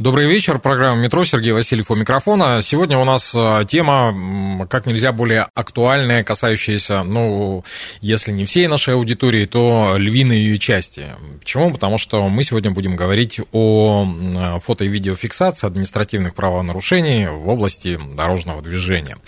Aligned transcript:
Добрый 0.00 0.26
вечер, 0.26 0.58
программа 0.58 0.98
«Метро», 0.98 1.26
Сергей 1.26 1.52
Васильев 1.52 1.90
у 1.90 1.94
микрофона. 1.94 2.62
Сегодня 2.62 2.96
у 2.96 3.04
нас 3.04 3.34
э, 3.34 3.66
тема 3.68 4.66
как 4.70 4.86
нельзя 4.86 5.12
более 5.12 5.48
актуальная, 5.54 6.24
касающаяся, 6.24 7.02
ну, 7.02 7.66
если 8.00 8.32
не 8.32 8.46
всей 8.46 8.66
нашей 8.66 8.94
аудитории, 8.94 9.44
то 9.44 9.96
львиной 9.98 10.38
ее 10.38 10.58
части. 10.58 11.08
Почему? 11.40 11.70
Потому 11.70 11.98
что 11.98 12.30
мы 12.30 12.44
сегодня 12.44 12.70
будем 12.70 12.96
говорить 12.96 13.42
о 13.52 14.60
фото- 14.64 14.84
и 14.84 14.88
видеофиксации 14.88 15.66
административных 15.66 16.34
правонарушений 16.34 17.26
в 17.26 17.46
области 17.50 18.00
дорожного 18.16 18.62
движения. 18.62 19.18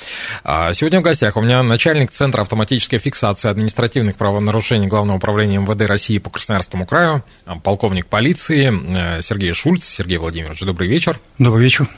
А 0.43 0.73
Сегодня 0.73 1.01
в 1.01 1.02
гостях 1.02 1.37
у 1.37 1.43
меня 1.43 1.62
начальник 1.62 2.10
Центра 2.10 2.41
автоматической 2.41 2.98
фиксации 2.98 3.51
административных 3.51 4.16
правонарушений 4.16 4.88
Главного 4.88 5.18
управления 5.18 5.59
МВД 5.59 5.82
России 5.82 6.16
по 6.16 6.30
Красноярскому 6.30 6.87
краю, 6.87 7.23
а, 7.45 7.57
полковник 7.57 8.07
полиции 8.07 8.73
э, 8.73 9.20
Сергей 9.20 9.52
Шульц. 9.52 9.84
Сергей 9.84 10.16
Владимирович, 10.16 10.62
добрый 10.66 10.89
вечер. 10.89 11.19
Добрый 11.39 11.65
вечер. 11.65 11.89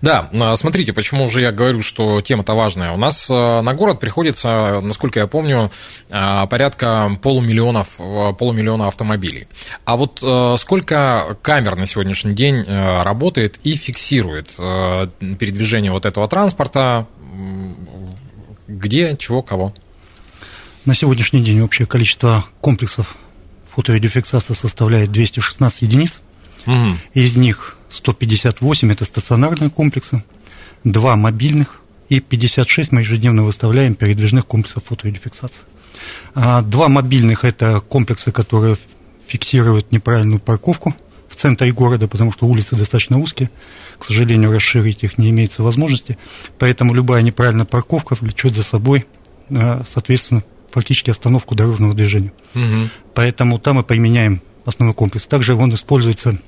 Да, 0.00 0.30
а, 0.32 0.56
смотрите, 0.56 0.92
почему 0.92 1.28
же 1.28 1.40
я 1.40 1.52
говорю, 1.52 1.80
что 1.80 2.20
тема-то 2.20 2.54
важная. 2.54 2.92
У 2.92 2.96
нас 2.96 3.28
а, 3.30 3.62
на 3.62 3.74
город 3.74 4.00
приходится, 4.00 4.80
насколько 4.80 5.20
я 5.20 5.26
помню, 5.26 5.70
а, 6.10 6.46
порядка 6.46 7.18
полумиллионов, 7.22 7.96
полумиллиона 8.38 8.88
автомобилей. 8.88 9.48
А 9.84 9.96
вот 9.96 10.22
сколько 10.58 11.36
камер 11.42 11.76
на 11.76 11.86
сегодняшний 11.86 12.34
день 12.34 12.62
работает 12.62 13.58
и 13.64 13.74
фиксирует 13.74 14.48
передвижение 14.56 15.92
вот 15.92 16.06
этого 16.06 16.28
транспорта, 16.28 17.06
где, 18.68 19.16
чего, 19.16 19.42
кого? 19.42 19.74
На 20.84 20.94
сегодняшний 20.94 21.42
день 21.42 21.60
общее 21.60 21.86
количество 21.86 22.44
комплексов 22.60 23.16
фото-видеофиксации 23.74 24.54
составляет 24.54 25.10
216 25.10 25.82
единиц. 25.82 26.20
Мгм. 26.66 27.00
Из 27.12 27.36
них 27.36 27.76
158 27.94 28.92
это 28.92 29.04
стационарные 29.04 29.70
комплексы, 29.70 30.24
2 30.84 31.16
мобильных 31.16 31.80
и 32.08 32.20
56 32.20 32.92
мы 32.92 33.00
ежедневно 33.00 33.44
выставляем 33.44 33.94
передвижных 33.94 34.46
комплексов 34.46 34.84
фото-видеофиксации. 34.84 35.62
А, 36.34 36.62
Два 36.62 36.88
мобильных 36.88 37.44
это 37.44 37.80
комплексы, 37.80 38.32
которые 38.32 38.76
фиксируют 39.26 39.92
неправильную 39.92 40.40
парковку 40.40 40.94
в 41.28 41.36
центре 41.36 41.72
города, 41.72 42.06
потому 42.08 42.32
что 42.32 42.46
улицы 42.46 42.76
достаточно 42.76 43.18
узкие. 43.18 43.50
К 43.98 44.04
сожалению, 44.04 44.52
расширить 44.52 45.02
их 45.02 45.18
не 45.18 45.30
имеется 45.30 45.62
возможности. 45.62 46.18
Поэтому 46.58 46.94
любая 46.94 47.22
неправильная 47.22 47.64
парковка 47.64 48.16
влечет 48.20 48.54
за 48.54 48.62
собой, 48.62 49.06
а, 49.50 49.82
соответственно, 49.90 50.44
фактически 50.70 51.10
остановку 51.10 51.54
дорожного 51.54 51.94
движения. 51.94 52.32
Мгм. 52.54 52.90
Поэтому 53.14 53.58
там 53.58 53.76
мы 53.76 53.84
применяем 53.84 54.42
основной 54.64 54.94
комплекс. 54.94 55.26
Также 55.26 55.54
он 55.54 55.72
используется 55.72 56.38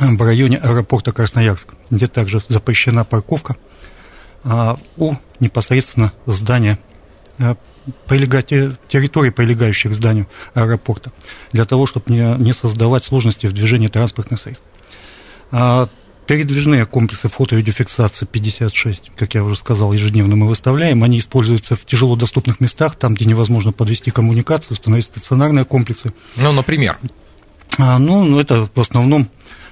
в 0.00 0.22
районе 0.22 0.58
аэропорта 0.58 1.12
Красноярск, 1.12 1.68
где 1.90 2.06
также 2.06 2.42
запрещена 2.48 3.04
парковка 3.04 3.56
а, 4.42 4.78
у 4.96 5.14
непосредственно 5.40 6.12
здания, 6.26 6.78
э, 7.38 7.54
прилега- 8.06 8.42
те- 8.42 8.76
территории, 8.88 9.30
прилегающих 9.30 9.92
к 9.92 9.94
зданию 9.94 10.26
аэропорта, 10.54 11.12
для 11.52 11.64
того, 11.64 11.86
чтобы 11.86 12.12
не, 12.12 12.36
не 12.38 12.52
создавать 12.52 13.04
сложности 13.04 13.46
в 13.46 13.52
движении 13.52 13.88
транспортных 13.88 14.40
средств. 14.40 14.64
А, 15.50 15.88
Передвижные 16.26 16.86
комплексы 16.86 17.28
фото- 17.28 17.54
и 17.54 17.58
видеофиксации 17.58 18.24
56, 18.24 19.12
как 19.14 19.34
я 19.34 19.44
уже 19.44 19.56
сказал, 19.56 19.92
ежедневно 19.92 20.36
мы 20.36 20.48
выставляем. 20.48 21.02
Они 21.04 21.18
используются 21.18 21.76
в 21.76 21.84
тяжело 21.84 22.16
доступных 22.16 22.60
местах, 22.60 22.96
там, 22.96 23.12
где 23.12 23.26
невозможно 23.26 23.72
подвести 23.72 24.10
коммуникацию, 24.10 24.72
установить 24.72 25.04
стационарные 25.04 25.66
комплексы. 25.66 26.14
Ну, 26.36 26.52
например. 26.52 26.98
А, 27.78 27.98
ну, 27.98 28.24
ну, 28.24 28.40
это 28.40 28.70
в 28.74 28.80
основном 28.80 29.28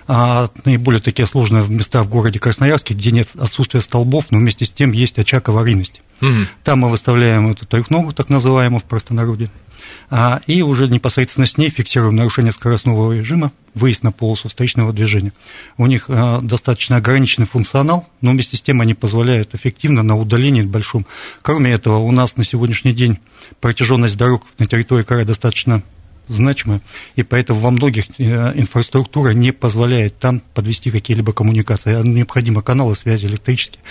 а, 0.06 0.48
наиболее 0.64 1.00
такие 1.00 1.26
сложные 1.26 1.66
места 1.68 2.02
в 2.02 2.08
городе 2.08 2.38
Красноярске, 2.38 2.94
где 2.94 3.10
нет 3.10 3.28
отсутствия 3.38 3.80
столбов, 3.80 4.26
но 4.30 4.38
вместе 4.38 4.64
с 4.64 4.70
тем 4.70 4.92
есть 4.92 5.18
очаг 5.18 5.48
аварийности. 5.48 6.00
Мгм. 6.20 6.48
Там 6.64 6.80
мы 6.80 6.90
выставляем 6.90 7.50
эту 7.50 7.66
трехногу, 7.66 8.12
так 8.12 8.28
называемую 8.28 8.80
в 8.80 8.84
простонародье, 8.84 9.50
а, 10.10 10.40
и 10.46 10.62
уже 10.62 10.88
непосредственно 10.88 11.46
с 11.46 11.56
ней 11.56 11.70
фиксируем 11.70 12.16
нарушение 12.16 12.52
скоростного 12.52 13.12
режима, 13.12 13.52
выезд 13.74 14.02
на 14.02 14.12
полосу 14.12 14.48
встречного 14.48 14.92
движения. 14.92 15.32
У 15.76 15.86
них 15.86 16.04
а, 16.08 16.40
достаточно 16.40 16.96
ограниченный 16.96 17.46
функционал, 17.46 18.08
но 18.20 18.30
вместе 18.30 18.56
с 18.56 18.62
тем 18.62 18.80
они 18.80 18.94
позволяют 18.94 19.54
эффективно 19.54 20.02
на 20.02 20.16
удалении 20.16 20.62
большом. 20.62 21.06
Кроме 21.42 21.72
этого, 21.72 21.98
у 21.98 22.12
нас 22.12 22.36
на 22.36 22.44
сегодняшний 22.44 22.92
день 22.92 23.18
протяженность 23.60 24.16
дорог 24.16 24.44
на 24.58 24.66
территории 24.66 25.02
края 25.02 25.24
достаточно 25.24 25.82
значимая, 26.28 26.80
и 27.16 27.22
поэтому 27.22 27.60
во 27.60 27.70
многих 27.70 28.06
э, 28.18 28.52
инфраструктура 28.54 29.30
не 29.30 29.52
позволяет 29.52 30.18
там 30.18 30.40
подвести 30.54 30.90
какие-либо 30.90 31.32
коммуникации, 31.32 31.94
а 31.94 32.02
необходимы 32.02 32.62
каналы 32.62 32.94
связи 32.94 33.26
электрические. 33.26 33.82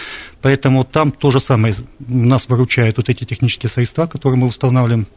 Поэтому 0.42 0.84
там 0.84 1.12
то 1.12 1.32
же 1.32 1.40
самое, 1.40 1.76
нас 2.00 2.48
выручают 2.48 2.98
вот 2.98 3.10
эти 3.10 3.24
технические 3.24 3.70
средства, 3.70 4.08
которые 4.08 4.40
мы 4.40 4.48
устанавливаем 4.48 5.08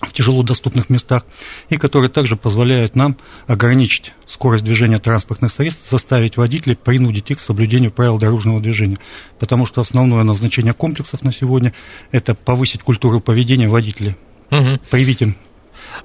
в 0.00 0.12
тяжело 0.12 0.42
доступных 0.44 0.90
местах, 0.90 1.24
и 1.70 1.76
которые 1.76 2.08
также 2.08 2.36
позволяют 2.36 2.94
нам 2.94 3.16
ограничить 3.46 4.12
скорость 4.26 4.64
движения 4.64 5.00
транспортных 5.00 5.52
средств, 5.52 5.90
заставить 5.90 6.36
водителей 6.36 6.76
принудить 6.76 7.30
их 7.30 7.38
к 7.38 7.40
соблюдению 7.40 7.90
правил 7.90 8.18
дорожного 8.18 8.60
движения. 8.60 8.98
Потому 9.40 9.66
что 9.66 9.80
основное 9.80 10.22
назначение 10.22 10.72
комплексов 10.72 11.22
на 11.24 11.32
сегодня– 11.32 11.74
это 12.12 12.34
повысить 12.36 12.82
культуру 12.82 13.20
поведения 13.20 13.68
водителей, 13.68 14.16
Мгм. 14.50 14.80
привить 14.90 15.22
им 15.22 15.36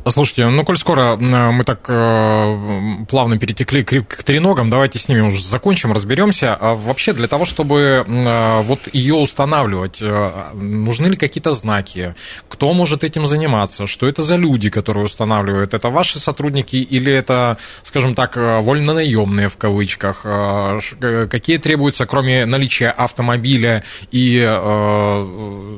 Слушайте, 0.07 0.47
ну, 0.47 0.65
коль 0.65 0.77
скоро 0.77 1.15
мы 1.15 1.63
так 1.63 1.85
э, 1.87 3.05
плавно 3.09 3.37
перетекли 3.37 3.83
к, 3.83 4.01
к 4.01 4.23
треногам, 4.23 4.69
давайте 4.69 4.99
с 4.99 5.07
ними 5.07 5.21
уже 5.21 5.43
закончим, 5.43 5.93
разберемся. 5.93 6.55
А 6.55 6.73
вообще 6.73 7.13
для 7.13 7.27
того, 7.27 7.45
чтобы 7.45 8.05
э, 8.05 8.61
вот 8.63 8.89
ее 8.93 9.15
устанавливать, 9.15 10.01
э, 10.01 10.51
нужны 10.53 11.07
ли 11.07 11.15
какие-то 11.15 11.53
знаки? 11.53 12.15
Кто 12.49 12.73
может 12.73 13.03
этим 13.03 13.25
заниматься? 13.25 13.87
Что 13.87 14.07
это 14.07 14.23
за 14.23 14.35
люди, 14.35 14.69
которые 14.69 15.05
устанавливают? 15.05 15.73
Это 15.73 15.89
ваши 15.89 16.19
сотрудники 16.19 16.75
или 16.75 17.13
это, 17.13 17.57
скажем 17.83 18.15
так, 18.15 18.37
э, 18.37 18.61
вольнонаемные 18.61 19.49
в 19.49 19.57
кавычках? 19.57 20.21
Э, 20.25 20.79
э, 21.01 21.27
Какие 21.27 21.57
требуются, 21.57 22.05
кроме 22.05 22.45
наличия 22.45 22.89
автомобиля 22.89 23.83
и 24.11 24.39
э, 24.45 25.73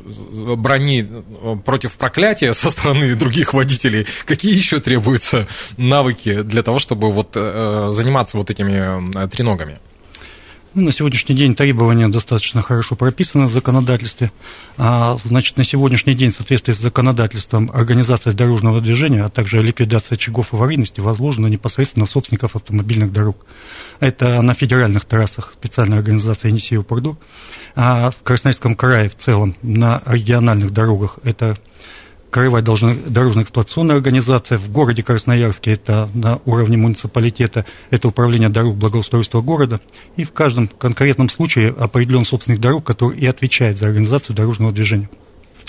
брони 0.55 1.07
э, 1.07 1.55
против 1.63 1.95
проклятия 1.95 2.53
со 2.53 2.69
стороны 2.69 3.15
других 3.15 3.53
водителей, 3.53 3.84
какие 4.25 4.55
еще 4.55 4.79
требуются 4.79 5.47
навыки 5.77 6.41
для 6.41 6.63
того, 6.63 6.79
чтобы 6.79 7.11
вот 7.11 7.31
э, 7.35 7.91
заниматься 7.93 8.37
вот 8.37 8.49
этими 8.49 9.23
э, 9.23 9.27
треногами? 9.27 9.79
Ну, 10.75 10.81
на 10.81 10.91
сегодняшний 10.91 11.35
день 11.35 11.55
требования 11.55 12.09
достаточно 12.09 12.61
хорошо 12.61 12.97
прописаны 12.97 13.45
в 13.45 13.49
законодательстве. 13.49 14.29
А, 14.77 15.17
значит, 15.23 15.55
на 15.55 15.63
сегодняшний 15.63 16.15
день 16.15 16.31
в 16.31 16.35
соответствии 16.35 16.73
с 16.73 16.79
законодательством 16.79 17.71
организация 17.73 18.33
дорожного 18.33 18.81
движения, 18.81 19.23
а 19.23 19.29
также 19.29 19.63
ликвидация 19.63 20.17
очагов 20.17 20.53
аварийности 20.53 20.99
возложена 20.99 21.47
непосредственно 21.47 22.05
собственников 22.05 22.57
автомобильных 22.57 23.13
дорог. 23.13 23.45
Это 24.01 24.41
на 24.41 24.53
федеральных 24.53 25.05
трассах 25.05 25.53
специальная 25.53 25.99
организация 25.99 26.49
«Енисеев 26.49 26.85
Пурдур», 26.85 27.15
а 27.77 28.11
в 28.11 28.21
Красноярском 28.23 28.75
крае 28.75 29.09
в 29.09 29.15
целом 29.15 29.55
на 29.61 30.01
региональных 30.05 30.71
дорогах 30.71 31.19
это 31.23 31.57
Краевая 32.35 32.61
дорожно-эксплуатационная 32.61 33.95
организация 33.95 34.57
в 34.57 34.69
городе 34.69 35.01
Красноярске, 35.01 35.71
это 35.71 36.09
на 36.13 36.41
уровне 36.43 36.75
муниципалитета, 36.75 37.65
это 37.91 38.09
управление 38.09 38.49
дорог 38.49 38.75
благоустройства 38.75 39.39
города, 39.39 39.79
и 40.17 40.25
в 40.25 40.33
каждом 40.33 40.67
конкретном 40.67 41.29
случае 41.29 41.69
определен 41.69 42.25
собственник 42.25 42.59
дорог, 42.59 42.83
который 42.83 43.17
и 43.17 43.25
отвечает 43.25 43.77
за 43.77 43.85
организацию 43.85 44.35
дорожного 44.35 44.73
движения. 44.73 45.09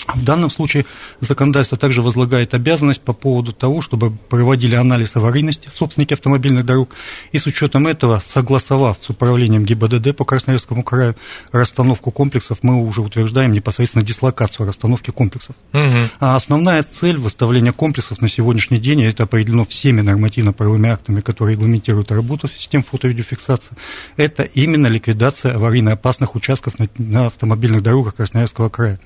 В 0.07 0.23
данном 0.23 0.49
случае 0.49 0.85
законодательство 1.19 1.77
также 1.77 2.01
возлагает 2.01 2.53
обязанность 2.53 3.01
по 3.01 3.13
поводу 3.13 3.51
того, 3.51 3.81
чтобы 3.81 4.11
проводили 4.11 4.75
анализ 4.75 5.15
аварийности 5.15 5.69
собственники 5.73 6.13
автомобильных 6.13 6.65
дорог, 6.65 6.89
и 7.31 7.39
с 7.39 7.45
учетом 7.45 7.87
этого, 7.87 8.21
согласовав 8.25 8.97
с 9.01 9.09
управлением 9.09 9.65
ГИБДД 9.65 10.15
по 10.15 10.23
Красноярскому 10.23 10.83
краю 10.83 11.15
расстановку 11.51 12.11
комплексов, 12.11 12.59
мы 12.61 12.81
уже 12.81 13.01
утверждаем 13.01 13.51
непосредственно 13.51 14.03
дислокацию 14.03 14.65
расстановки 14.65 15.11
комплексов. 15.11 15.55
Угу. 15.73 16.09
А 16.19 16.35
основная 16.35 16.83
цель 16.83 17.17
выставления 17.17 17.73
комплексов 17.73 18.21
на 18.21 18.29
сегодняшний 18.29 18.79
день, 18.79 19.03
это 19.03 19.23
определено 19.23 19.65
всеми 19.65 20.01
нормативно-правовыми 20.01 20.89
актами, 20.89 21.21
которые 21.21 21.55
регламентируют 21.55 22.11
работу 22.11 22.47
систем 22.47 22.83
фото-видеофиксации, 22.83 23.75
это 24.15 24.43
именно 24.43 24.87
ликвидация 24.87 25.55
аварийно 25.55 25.93
опасных 25.93 26.35
участков 26.35 26.79
на, 26.79 26.87
на 26.97 27.27
автомобильных 27.27 27.83
дорогах 27.83 28.15
Красноярского 28.15 28.69
края. 28.69 28.99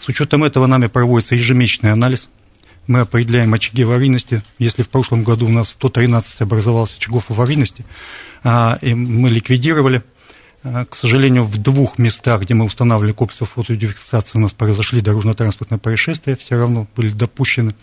С 0.00 0.08
учетом 0.08 0.44
этого 0.44 0.66
нами 0.66 0.86
проводится 0.86 1.34
ежемесячный 1.34 1.92
анализ. 1.92 2.30
Мы 2.86 3.00
определяем 3.00 3.52
очаги 3.52 3.82
аварийности. 3.82 4.42
Если 4.58 4.82
в 4.82 4.88
прошлом 4.88 5.24
году 5.24 5.44
у 5.44 5.50
нас 5.50 5.68
113 5.68 6.40
образовалось 6.40 6.96
очагов 6.96 7.30
аварийности, 7.30 7.84
а, 8.42 8.78
и 8.80 8.94
мы 8.94 9.28
ликвидировали, 9.28 10.02
а, 10.64 10.86
к 10.86 10.96
сожалению, 10.96 11.44
в 11.44 11.58
двух 11.58 11.98
местах, 11.98 12.40
где 12.40 12.54
мы 12.54 12.64
устанавливали 12.64 13.12
комплексы 13.12 13.44
фотоидентификации, 13.44 14.38
у 14.38 14.40
нас 14.40 14.54
произошли 14.54 15.02
дорожно-транспортные 15.02 15.78
происшествия, 15.78 16.34
все 16.34 16.56
равно 16.56 16.86
были 16.96 17.10
допущены, 17.10 17.74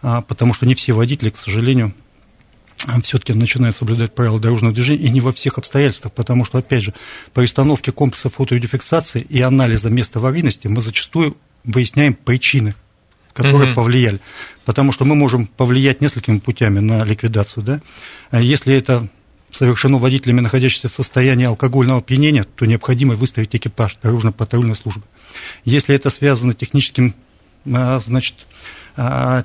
а, 0.00 0.22
потому 0.22 0.54
что 0.54 0.64
не 0.64 0.74
все 0.74 0.94
водители, 0.94 1.28
к 1.28 1.36
сожалению, 1.36 1.92
все-таки 3.02 3.34
начинают 3.34 3.76
соблюдать 3.76 4.14
правила 4.14 4.40
дорожного 4.40 4.72
движения, 4.72 5.02
и 5.02 5.10
не 5.10 5.20
во 5.20 5.32
всех 5.32 5.58
обстоятельствах, 5.58 6.14
потому 6.14 6.46
что, 6.46 6.56
опять 6.56 6.84
же, 6.84 6.94
при 7.34 7.44
установке 7.44 7.92
комплекса 7.92 8.30
фотоидентификации 8.30 9.20
и 9.20 9.42
анализа 9.42 9.90
места 9.90 10.18
аварийности 10.18 10.66
мы 10.68 10.80
зачастую 10.80 11.36
выясняем 11.68 12.14
причины, 12.14 12.74
которые 13.32 13.70
mm-hmm. 13.70 13.74
повлияли. 13.74 14.20
Потому 14.64 14.92
что 14.92 15.04
мы 15.04 15.14
можем 15.14 15.46
повлиять 15.46 16.00
несколькими 16.00 16.38
путями 16.38 16.80
на 16.80 17.04
ликвидацию. 17.04 17.62
Да? 17.62 17.80
А 18.30 18.40
если 18.40 18.74
это 18.74 19.08
совершено 19.52 19.98
водителями, 19.98 20.40
находящимися 20.40 20.88
в 20.88 20.94
состоянии 20.94 21.46
алкогольного 21.46 22.00
опьянения, 22.00 22.44
то 22.44 22.66
необходимо 22.66 23.14
выставить 23.14 23.54
экипаж 23.54 23.96
дорожно-патрульной 24.02 24.74
службы. 24.74 25.04
Если 25.64 25.94
это 25.94 26.10
связано 26.10 26.54
техническим, 26.54 27.14
а, 27.66 28.00
значит, 28.00 28.34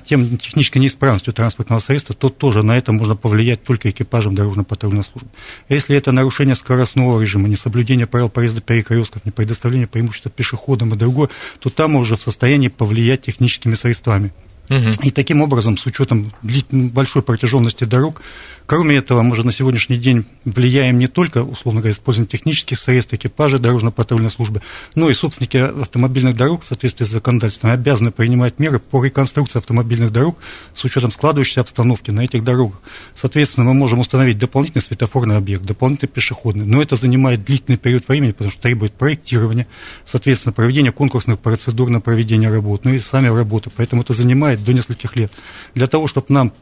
тем 0.04 0.36
технической 0.36 0.82
неисправностью 0.82 1.32
транспортного 1.32 1.78
средства, 1.78 2.14
то 2.14 2.28
тоже 2.28 2.62
на 2.64 2.76
это 2.76 2.92
можно 2.92 3.14
повлиять 3.14 3.62
только 3.62 3.90
экипажем 3.90 4.34
дорожно-патрульной 4.34 5.04
службы. 5.04 5.30
Если 5.68 5.96
это 5.96 6.10
нарушение 6.10 6.56
скоростного 6.56 7.20
режима, 7.20 7.48
несоблюдение 7.48 8.06
правил 8.06 8.28
проезда 8.30 8.60
перекрестков, 8.60 9.24
не 9.24 9.30
предоставление 9.30 9.86
преимущества 9.86 10.30
пешеходам 10.30 10.92
и 10.94 10.96
другое, 10.96 11.28
то 11.60 11.70
там 11.70 11.92
мы 11.92 12.00
уже 12.00 12.16
в 12.16 12.22
состоянии 12.22 12.68
повлиять 12.68 13.22
техническими 13.22 13.76
средствами. 13.76 14.32
Угу. 14.70 14.90
И 15.02 15.10
таким 15.10 15.42
образом, 15.42 15.76
с 15.76 15.86
учетом 15.86 16.32
большой 16.72 17.22
протяженности 17.22 17.84
дорог, 17.84 18.22
Кроме 18.66 18.96
этого, 18.96 19.20
мы 19.20 19.36
же 19.36 19.44
на 19.44 19.52
сегодняшний 19.52 19.98
день 19.98 20.24
влияем 20.46 20.98
не 20.98 21.06
только, 21.06 21.44
условно 21.44 21.82
говоря, 21.82 21.92
использованием 21.92 22.30
технических 22.30 22.78
средств, 22.80 23.12
экипажей 23.12 23.58
дорожно-патрульной 23.58 24.30
службы, 24.30 24.62
но 24.94 25.10
и 25.10 25.14
собственники 25.14 25.58
автомобильных 25.58 26.34
дорог 26.34 26.64
в 26.64 26.66
соответствии 26.66 27.04
с 27.04 27.10
законодательством 27.10 27.72
обязаны 27.72 28.10
принимать 28.10 28.58
меры 28.58 28.78
по 28.78 29.04
реконструкции 29.04 29.58
автомобильных 29.58 30.12
дорог 30.12 30.38
с 30.74 30.82
учетом 30.82 31.12
складывающейся 31.12 31.60
обстановки 31.60 32.10
на 32.10 32.22
этих 32.22 32.42
дорогах. 32.42 32.80
Соответственно, 33.14 33.66
мы 33.66 33.74
можем 33.74 34.00
установить 34.00 34.38
дополнительный 34.38 34.82
светофорный 34.82 35.36
объект, 35.36 35.64
дополнительный 35.64 36.08
пешеходный, 36.08 36.64
но 36.64 36.80
это 36.80 36.96
занимает 36.96 37.44
длительный 37.44 37.76
период 37.76 38.08
времени, 38.08 38.32
потому 38.32 38.50
что 38.50 38.62
требует 38.62 38.94
проектирования, 38.94 39.66
соответственно, 40.06 40.54
проведения 40.54 40.90
конкурсных 40.90 41.38
процедур 41.38 41.90
на 41.90 42.00
проведение 42.00 42.50
работ, 42.50 42.86
ну 42.86 42.94
и 42.94 43.00
сами 43.00 43.28
работы, 43.28 43.70
поэтому 43.76 44.00
это 44.00 44.14
занимает 44.14 44.64
до 44.64 44.72
нескольких 44.72 45.16
лет. 45.16 45.30
Для 45.74 45.86
того, 45.86 46.08
чтобы 46.08 46.28
нам 46.30 46.52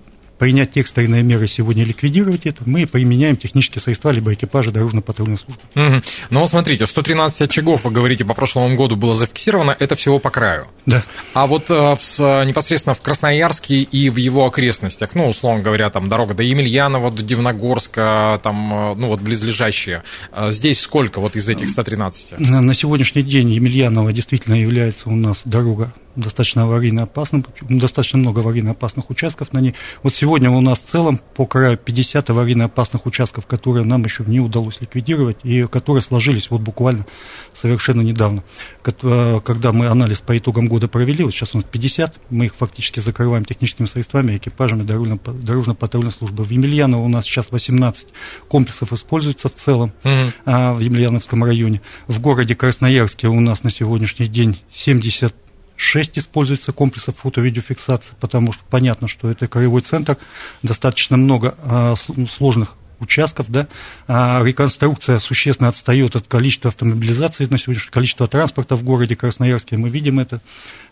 принять 0.42 0.76
экстренные 0.76 1.22
меры 1.22 1.46
сегодня 1.46 1.84
ликвидировать 1.84 2.46
это, 2.46 2.64
мы 2.66 2.88
применяем 2.88 3.36
технические 3.36 3.80
средства 3.80 4.10
либо 4.10 4.34
экипажи 4.34 4.72
дорожно-патрульной 4.72 5.38
службы. 5.38 5.62
Угу. 5.76 6.02
Ну 6.30 6.40
вот 6.40 6.50
смотрите, 6.50 6.84
113 6.84 7.42
очагов, 7.42 7.84
вы 7.84 7.92
говорите, 7.92 8.24
по 8.24 8.34
прошлому 8.34 8.74
году 8.74 8.96
было 8.96 9.14
зафиксировано, 9.14 9.76
это 9.78 9.94
всего 9.94 10.18
по 10.18 10.30
краю. 10.30 10.66
Да. 10.84 11.04
А 11.32 11.46
вот 11.46 11.70
э, 11.70 11.94
в, 11.94 12.44
непосредственно 12.44 12.96
в 12.96 13.00
Красноярске 13.00 13.82
и 13.82 14.10
в 14.10 14.16
его 14.16 14.44
окрестностях, 14.44 15.14
ну, 15.14 15.28
условно 15.28 15.62
говоря, 15.62 15.90
там 15.90 16.08
дорога 16.08 16.34
до 16.34 16.42
Емельянова, 16.42 17.12
до 17.12 17.22
Дивногорска, 17.22 18.40
там, 18.42 18.74
э, 18.74 18.94
ну, 18.96 19.06
вот 19.06 19.20
близлежащие, 19.20 20.02
э, 20.32 20.50
здесь 20.50 20.80
сколько 20.80 21.20
вот 21.20 21.36
из 21.36 21.48
этих 21.48 21.70
113? 21.70 22.40
На 22.40 22.74
сегодняшний 22.74 23.22
день 23.22 23.50
Емельянова 23.50 24.12
действительно 24.12 24.54
является 24.54 25.08
у 25.08 25.14
нас 25.14 25.42
дорога 25.44 25.94
достаточно 26.16 26.64
аварийно 26.64 27.04
опасным, 27.04 27.44
достаточно 27.60 28.18
много 28.18 28.40
аварийно 28.40 28.72
опасных 28.72 29.10
участков 29.10 29.52
на 29.52 29.60
ней. 29.60 29.74
Вот 30.02 30.14
сегодня 30.14 30.50
у 30.50 30.60
нас 30.60 30.78
в 30.78 30.90
целом 30.90 31.20
по 31.34 31.46
краю 31.46 31.76
50 31.76 32.30
аварийно 32.30 32.66
опасных 32.66 33.06
участков, 33.06 33.46
которые 33.46 33.84
нам 33.84 34.04
еще 34.04 34.24
не 34.26 34.40
удалось 34.40 34.80
ликвидировать 34.80 35.38
и 35.42 35.64
которые 35.64 36.02
сложились 36.02 36.50
вот 36.50 36.60
буквально 36.60 37.06
совершенно 37.52 38.02
недавно. 38.02 38.42
Э, 38.84 39.40
когда 39.44 39.72
мы 39.72 39.86
анализ 39.86 40.20
по 40.20 40.36
итогам 40.36 40.68
года 40.68 40.88
провели, 40.88 41.24
вот 41.24 41.32
сейчас 41.32 41.54
у 41.54 41.58
нас 41.58 41.66
50, 41.70 42.16
мы 42.30 42.46
их 42.46 42.54
фактически 42.54 43.00
закрываем 43.00 43.44
техническими 43.44 43.86
средствами, 43.86 44.36
экипажами 44.36 44.82
дорожно-патрульной 44.82 46.12
службы. 46.12 46.44
В 46.44 46.50
Емельяново 46.50 47.02
у 47.02 47.08
нас 47.08 47.24
сейчас 47.24 47.50
18 47.50 48.08
комплексов 48.48 48.92
используется 48.92 49.48
в 49.48 49.54
целом 49.54 49.92
угу. 50.04 50.32
в 50.44 50.78
Емельяновском 50.80 51.44
районе. 51.44 51.80
В 52.06 52.20
городе 52.20 52.54
Красноярске 52.54 53.28
у 53.28 53.40
нас 53.40 53.62
на 53.62 53.70
сегодняшний 53.70 54.26
день 54.26 54.60
70 54.72 55.34
6 55.82 56.18
используется 56.18 56.72
комплексов 56.72 57.16
фото-видеофиксации, 57.18 58.14
потому 58.20 58.52
что 58.52 58.62
понятно, 58.70 59.08
что 59.08 59.30
это 59.30 59.48
краевой 59.48 59.82
центр, 59.82 60.16
достаточно 60.62 61.16
много 61.16 61.54
а, 61.64 61.94
сложных 62.30 62.74
участков, 63.00 63.50
да, 63.50 63.66
а 64.06 64.42
реконструкция 64.44 65.18
существенно 65.18 65.68
отстает 65.68 66.14
от 66.14 66.28
количества 66.28 66.68
автомобилизации 66.68 67.46
на 67.46 67.58
сегодняшний 67.58 67.90
количество 67.90 68.28
транспорта 68.28 68.76
в 68.76 68.84
городе 68.84 69.16
Красноярске, 69.16 69.76
мы 69.76 69.90
видим 69.90 70.20
это, 70.20 70.40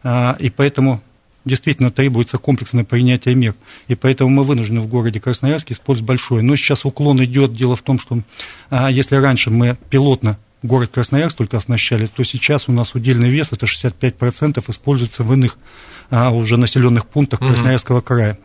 а, 0.02 0.36
и 0.40 0.50
поэтому 0.50 1.00
действительно 1.44 1.92
требуется 1.92 2.38
комплексное 2.38 2.84
принятие 2.84 3.34
мер. 3.34 3.54
И 3.86 3.94
поэтому 3.94 4.28
мы 4.28 4.44
вынуждены 4.44 4.80
в 4.80 4.88
городе 4.88 5.20
Красноярске 5.20 5.72
использовать 5.72 6.06
большое. 6.06 6.42
Но 6.42 6.54
сейчас 6.54 6.84
уклон 6.84 7.24
идет. 7.24 7.54
Дело 7.54 7.76
в 7.76 7.82
том, 7.82 7.98
что 7.98 8.20
а, 8.68 8.90
если 8.90 9.16
раньше 9.16 9.50
мы 9.50 9.78
пилотно 9.88 10.36
город 10.62 10.90
Красноярск 10.92 11.36
только 11.36 11.56
оснащали, 11.56 12.06
то 12.06 12.22
сейчас 12.24 12.68
у 12.68 12.72
нас 12.72 12.94
удельный 12.94 13.30
вес, 13.30 13.48
это 13.52 13.66
65%, 13.66 14.62
используется 14.68 15.22
в 15.22 15.32
иных 15.32 15.56
а, 16.10 16.30
уже 16.30 16.56
населенных 16.56 17.06
пунктах 17.06 17.40
Красноярского 17.40 18.00
края. 18.00 18.38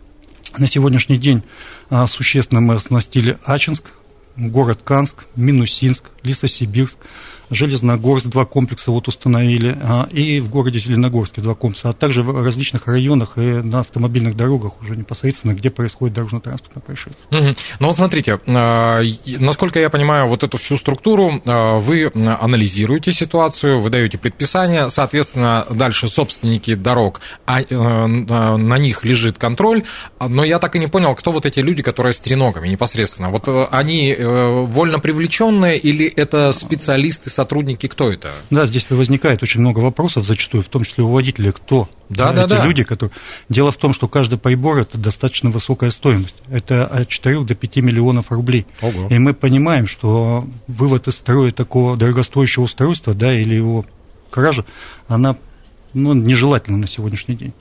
На 0.58 0.68
сегодняшний 0.68 1.18
день 1.18 1.44
а, 1.90 2.08
существенно 2.08 2.62
мы 2.62 2.76
оснастили 2.76 3.38
Ачинск, 3.46 3.92
город 4.38 4.82
Канск, 4.84 5.26
Минусинск, 5.36 6.04
Лесосибирск, 6.24 6.98
Железногорск 7.50 8.28
два 8.28 8.46
комплекса 8.46 8.92
вот 8.92 9.08
установили, 9.08 9.78
а, 9.82 10.08
и 10.12 10.40
в 10.40 10.50
городе 10.50 10.80
Зеленогорске 10.80 11.42
два 11.42 11.56
комплекса, 11.56 11.90
а 11.90 11.94
также 11.94 12.24
в 12.24 12.44
различных 12.44 12.88
районах 12.88 13.38
и 13.38 13.42
на 13.42 13.82
автомобильных 13.82 14.36
дорогах 14.36 14.82
уже 14.82 14.96
непосредственно, 14.96 15.54
где 15.54 15.70
происходит 15.70 16.16
дорожно-транспортное 16.16 16.82
происшествие. 16.82 17.26
Угу. 17.32 17.58
Ну 17.80 17.88
вот 17.88 17.96
смотрите, 17.96 18.40
а, 18.48 19.02
насколько 19.26 19.80
я 19.80 19.90
понимаю, 19.90 20.28
вот 20.28 20.44
эту 20.44 20.58
всю 20.58 20.78
структуру 20.78 21.42
а, 21.46 21.78
вы 21.78 22.12
анализируете 22.14 23.12
ситуацию, 23.12 23.80
вы 23.80 23.90
даете 23.90 24.18
предписания, 24.18 24.90
соответственно, 24.90 25.66
дальше 25.70 26.08
собственники 26.08 26.76
дорог, 26.76 27.22
а 27.46 27.62
на 27.62 28.78
них 28.78 29.04
лежит 29.04 29.38
контроль, 29.38 29.84
но 30.20 30.44
я 30.44 30.60
так 30.60 30.76
и 30.76 30.80
не 30.80 30.88
понял, 30.88 31.16
кто 31.16 31.32
вот 31.32 31.46
эти 31.46 31.60
люди, 31.60 31.84
которые 31.84 32.14
с 32.14 32.20
треногами 32.20 32.68
непосредственно, 32.68 33.30
вот 33.30 33.48
они 33.72 34.12
э, 34.12 34.66
вольно 34.66 35.00
привлеченные 35.00 35.78
или 35.78 36.06
это 36.06 36.52
специалисты 36.52 37.30
сотрудники, 37.36 37.88
кто 37.88 38.12
это? 38.12 38.34
Да, 38.50 38.66
здесь 38.66 38.86
возникает 38.90 39.44
очень 39.44 39.60
много 39.60 39.80
вопросов, 39.80 40.26
зачастую, 40.26 40.64
в 40.64 40.68
том 40.68 40.84
числе 40.84 41.04
у 41.04 41.12
водителей, 41.12 41.52
кто 41.52 41.90
да, 42.10 42.32
да, 42.32 42.44
эти 42.44 42.50
да. 42.50 42.66
люди, 42.66 42.84
которые... 42.84 43.16
Дело 43.50 43.72
в 43.72 43.78
том, 43.78 43.94
что 43.94 44.08
каждый 44.08 44.40
прибор– 44.40 44.78
это 44.80 44.98
достаточно 44.98 45.50
высокая 45.50 45.92
стоимость. 45.92 46.36
Это 46.50 46.86
от 46.86 47.10
4 47.10 47.44
до 47.44 47.56
5 47.56 47.78
миллионов 47.78 48.32
рублей. 48.32 48.66
Ого. 48.82 49.08
И 49.10 49.20
мы 49.20 49.34
понимаем, 49.34 49.88
что 49.88 50.48
вывод 50.68 51.08
из 51.08 51.16
строя 51.16 51.52
такого 51.52 51.98
дорогостоящего 51.98 52.64
устройства, 52.64 53.14
да, 53.14 53.34
или 53.34 53.56
его 53.56 53.86
кража, 54.30 54.66
она 55.08 55.36
ну, 55.94 56.14
нежелательна 56.14 56.78
на 56.78 56.88
сегодняшний 56.88 57.36
день. 57.36 57.54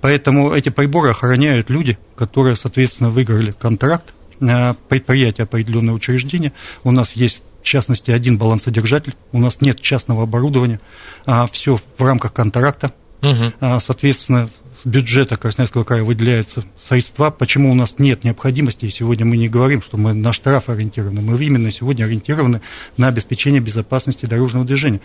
Поэтому 0.00 0.52
эти 0.52 0.68
приборы 0.68 1.10
охраняют 1.10 1.70
люди, 1.70 1.98
которые, 2.16 2.56
соответственно, 2.56 3.10
выиграли 3.10 3.50
контракт, 3.52 4.14
э, 4.40 4.74
предприятие, 4.88 5.44
определенное 5.44 5.94
учреждение. 5.94 6.52
У 6.84 6.92
нас 6.92 7.12
есть 7.12 7.42
в 7.62 7.64
частности, 7.64 8.10
один 8.10 8.38
балансодержатель. 8.38 9.14
У 9.32 9.38
нас 9.38 9.60
нет 9.60 9.80
частного 9.80 10.24
оборудования, 10.24 10.80
а 11.26 11.46
все 11.48 11.78
в 11.98 12.02
рамках 12.04 12.32
контракта. 12.32 12.92
Угу. 13.22 13.52
А, 13.60 13.80
соответственно, 13.80 14.48
с 14.82 14.86
бюджета 14.86 15.36
Красноярского 15.36 15.84
края 15.84 16.02
выделяются 16.04 16.64
средства, 16.80 17.30
почему 17.30 17.70
у 17.70 17.74
нас 17.74 17.96
нет 17.98 18.24
необходимости, 18.24 18.86
и 18.86 18.90
сегодня 18.90 19.26
мы 19.26 19.36
не 19.36 19.48
говорим, 19.48 19.82
что 19.82 19.98
мы 19.98 20.14
на 20.14 20.32
штраф 20.32 20.70
ориентированы, 20.70 21.20
мы 21.20 21.42
именно 21.44 21.70
сегодня 21.70 22.04
ориентированы 22.04 22.62
на 22.96 23.08
обеспечение 23.08 23.60
безопасности 23.60 24.24
дорожного 24.24 24.64
движения, 24.64 25.00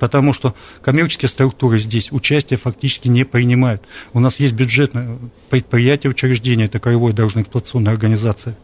потому 0.00 0.32
что 0.32 0.54
коммерческие 0.82 1.28
структуры 1.28 1.78
здесь 1.78 2.10
участие 2.10 2.58
фактически 2.58 3.06
не 3.06 3.24
принимают. 3.24 3.82
У 4.12 4.20
нас 4.20 4.40
есть 4.40 4.54
бюджетное 4.54 5.18
предприятие, 5.48 6.10
учреждение, 6.10 6.66
это 6.66 6.80
краевое 6.80 7.12
дорожно-эксплуатационная 7.12 7.92
организация, 7.92 8.56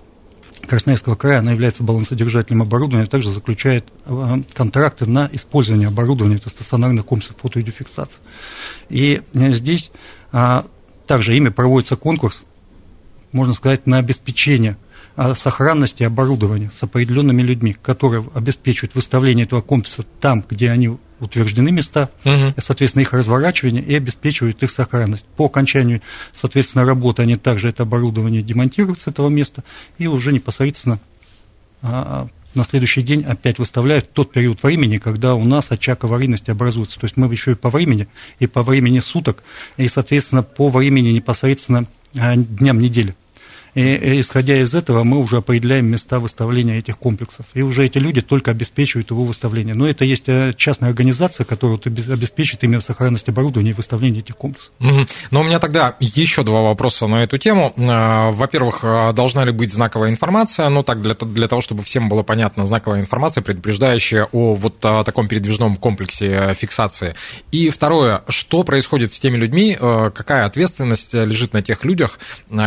Красноярского 0.67 1.15
края, 1.15 1.39
она 1.39 1.53
является 1.53 1.83
балансодержателем 1.83 2.63
оборудования, 2.63 3.05
а 3.05 3.09
также 3.09 3.31
заключает 3.31 3.87
э, 4.05 4.37
контракты 4.55 5.07
на 5.07 5.29
использование 5.33 5.89
оборудования, 5.89 6.37
это 6.37 6.51
стационарных 6.51 7.05
комплексов 7.05 7.37
фотовидеофиксации. 7.41 8.21
И 8.89 9.23
э, 9.33 9.51
здесь 9.51 9.91
а, 10.33 10.67
также 11.07 11.37
ими 11.37 11.49
проводится 11.49 11.97
конкурс, 11.97 12.43
можно 13.33 13.55
сказать, 13.55 13.87
на 13.87 13.99
обеспечение 13.99 14.77
а, 15.17 15.35
сохранности 15.35 16.03
оборудования 16.03 16.71
с 16.79 16.83
определенными 16.83 17.43
людьми, 17.43 17.75
которые 17.81 18.29
обеспечивают 18.35 18.95
выставление 18.95 19.47
этого 19.47 19.63
комплекса 19.63 20.05
там, 20.21 20.45
где 20.49 20.71
они 20.71 20.99
утверждены 21.21 21.71
места, 21.73 22.11
угу. 22.25 22.55
соответственно, 22.59 23.03
их 23.03 23.13
разворачивание 23.13 23.83
и 23.83 23.95
обеспечивают 23.95 24.63
их 24.63 24.71
сохранность. 24.71 25.25
По 25.37 25.47
окончанию, 25.47 26.03
соответственно, 26.33 26.85
работы 26.85 27.23
они 27.23 27.37
также 27.37 27.69
это 27.69 27.85
оборудование 27.85 28.43
демонтируют 28.43 29.01
с 29.01 29.07
этого 29.07 29.29
места 29.29 29.65
и 29.99 30.07
уже 30.07 30.33
непосредственно 30.33 30.99
а, 31.83 32.29
на 32.55 32.65
следующий 32.65 33.03
день 33.03 33.23
опять 33.23 33.59
выставляют 33.59 34.11
тот 34.13 34.33
период 34.33 34.63
времени, 34.63 34.97
когда 34.97 35.35
у 35.35 35.45
нас 35.45 35.71
очаг 35.71 36.05
аварийности 36.05 36.51
образуется. 36.51 36.99
То 36.99 37.05
есть 37.05 37.17
мы 37.17 37.31
еще 37.31 37.53
и 37.53 37.55
по 37.55 37.71
времени, 37.71 38.09
и 38.39 38.47
по 38.47 38.63
времени 38.63 38.99
суток, 38.99 39.45
и, 39.77 39.87
соответственно, 39.89 40.43
по 40.43 40.71
времени 40.71 41.11
непосредственно 41.11 41.87
а, 42.15 42.35
дням 42.35 42.81
недели. 42.81 43.15
И 43.77 44.21
исходя 44.21 44.57
из 44.57 44.75
этого 44.75 45.05
мы 45.05 45.19
уже 45.19 45.37
определяем 45.37 45.85
места 45.85 46.19
выставления 46.19 46.79
этих 46.79 46.97
комплексов. 46.97 47.45
И 47.53 47.61
уже 47.61 47.85
эти 47.85 47.99
люди 47.99 48.23
только 48.23 48.51
обеспечивают 48.51 49.11
его 49.11 49.25
выставление. 49.25 49.75
Но 49.75 49.87
это 49.87 50.07
есть 50.07 50.25
э, 50.29 50.55
частная 50.57 50.89
организация, 50.89 51.45
которая 51.45 51.77
обеспечит 51.77 52.65
именно 52.65 52.81
сохранность 52.81 53.29
оборудования 53.29 53.71
и 53.71 53.75
выставление 53.75 54.23
этих 54.23 54.35
комплексов. 54.39 54.73
Угу. 54.81 55.07
Но 55.31 55.41
у 55.43 55.45
меня 55.45 55.59
тогда 55.59 55.95
еще 56.01 56.43
два 56.43 56.63
вопроса 56.63 57.07
на 57.07 57.23
эту 57.23 57.37
тему. 57.37 57.75
Э, 57.77 58.31
во-первых, 58.31 58.81
э, 58.83 59.13
должна 59.13 59.45
ли 59.45 59.53
быть 59.53 59.71
знаковая 59.71 60.09
информация? 60.09 60.71
Ну, 60.71 60.83
так, 60.83 61.03
для, 61.03 61.15
для 61.15 61.47
того, 61.47 61.61
чтобы 61.61 61.83
всем 61.83 62.09
было 62.09 62.23
понятно, 62.23 62.67
знаковая 62.67 63.01
информация, 63.01 63.43
предупреждающая 63.43 64.27
о 64.33 64.55
вот 64.55 64.81
таком 64.81 65.29
передвижном 65.29 65.77
комплексе 65.77 66.55
фиксации. 66.55 67.15
И 67.53 67.69
второе, 67.69 68.23
что 68.29 68.63
происходит 68.63 69.13
с 69.13 69.21
теми 69.21 69.37
людьми, 69.37 69.77
какая 69.79 70.47
ответственность 70.47 71.13
лежит 71.13 71.53
на 71.53 71.61
тех 71.61 71.85
людях, 71.85 72.19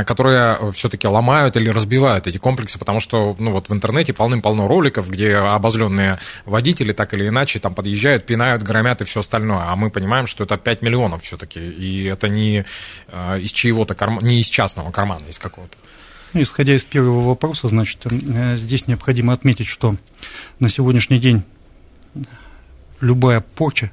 которые 0.05 0.71
все-таки 0.73 0.98
все-таки 0.99 1.07
ломают 1.07 1.55
или 1.55 1.69
разбивают 1.69 2.27
эти 2.27 2.37
комплексы, 2.37 2.77
потому 2.77 2.99
что 2.99 3.35
ну, 3.39 3.51
вот 3.51 3.69
в 3.69 3.73
интернете 3.73 4.13
полным-полно 4.13 4.67
роликов, 4.67 5.09
где 5.09 5.35
обозленные 5.35 6.19
водители 6.45 6.91
так 6.91 7.13
или 7.13 7.27
иначе 7.27 7.59
там 7.59 7.73
подъезжают, 7.73 8.25
пинают, 8.25 8.63
громят 8.63 9.01
и 9.01 9.05
все 9.05 9.21
остальное. 9.21 9.65
А 9.69 9.75
мы 9.75 9.91
понимаем, 9.91 10.27
что 10.27 10.43
это 10.43 10.57
5 10.57 10.81
миллионов 10.81 11.23
все-таки, 11.23 11.59
и 11.59 12.03
это 12.03 12.27
не 12.27 12.65
э, 13.07 13.39
из 13.39 13.51
чьего-то 13.51 13.95
кармана, 13.95 14.25
не 14.25 14.41
из 14.41 14.47
частного 14.47 14.91
кармана, 14.91 15.23
из 15.29 15.39
какого-то. 15.39 15.77
Ну, 16.33 16.41
исходя 16.41 16.75
из 16.75 16.83
первого 16.83 17.27
вопроса, 17.29 17.69
значит, 17.69 18.05
э, 18.05 18.57
здесь 18.57 18.87
необходимо 18.87 19.31
отметить, 19.33 19.67
что 19.67 19.95
на 20.59 20.69
сегодняшний 20.69 21.19
день 21.19 21.43
любая 22.99 23.39
порча 23.39 23.91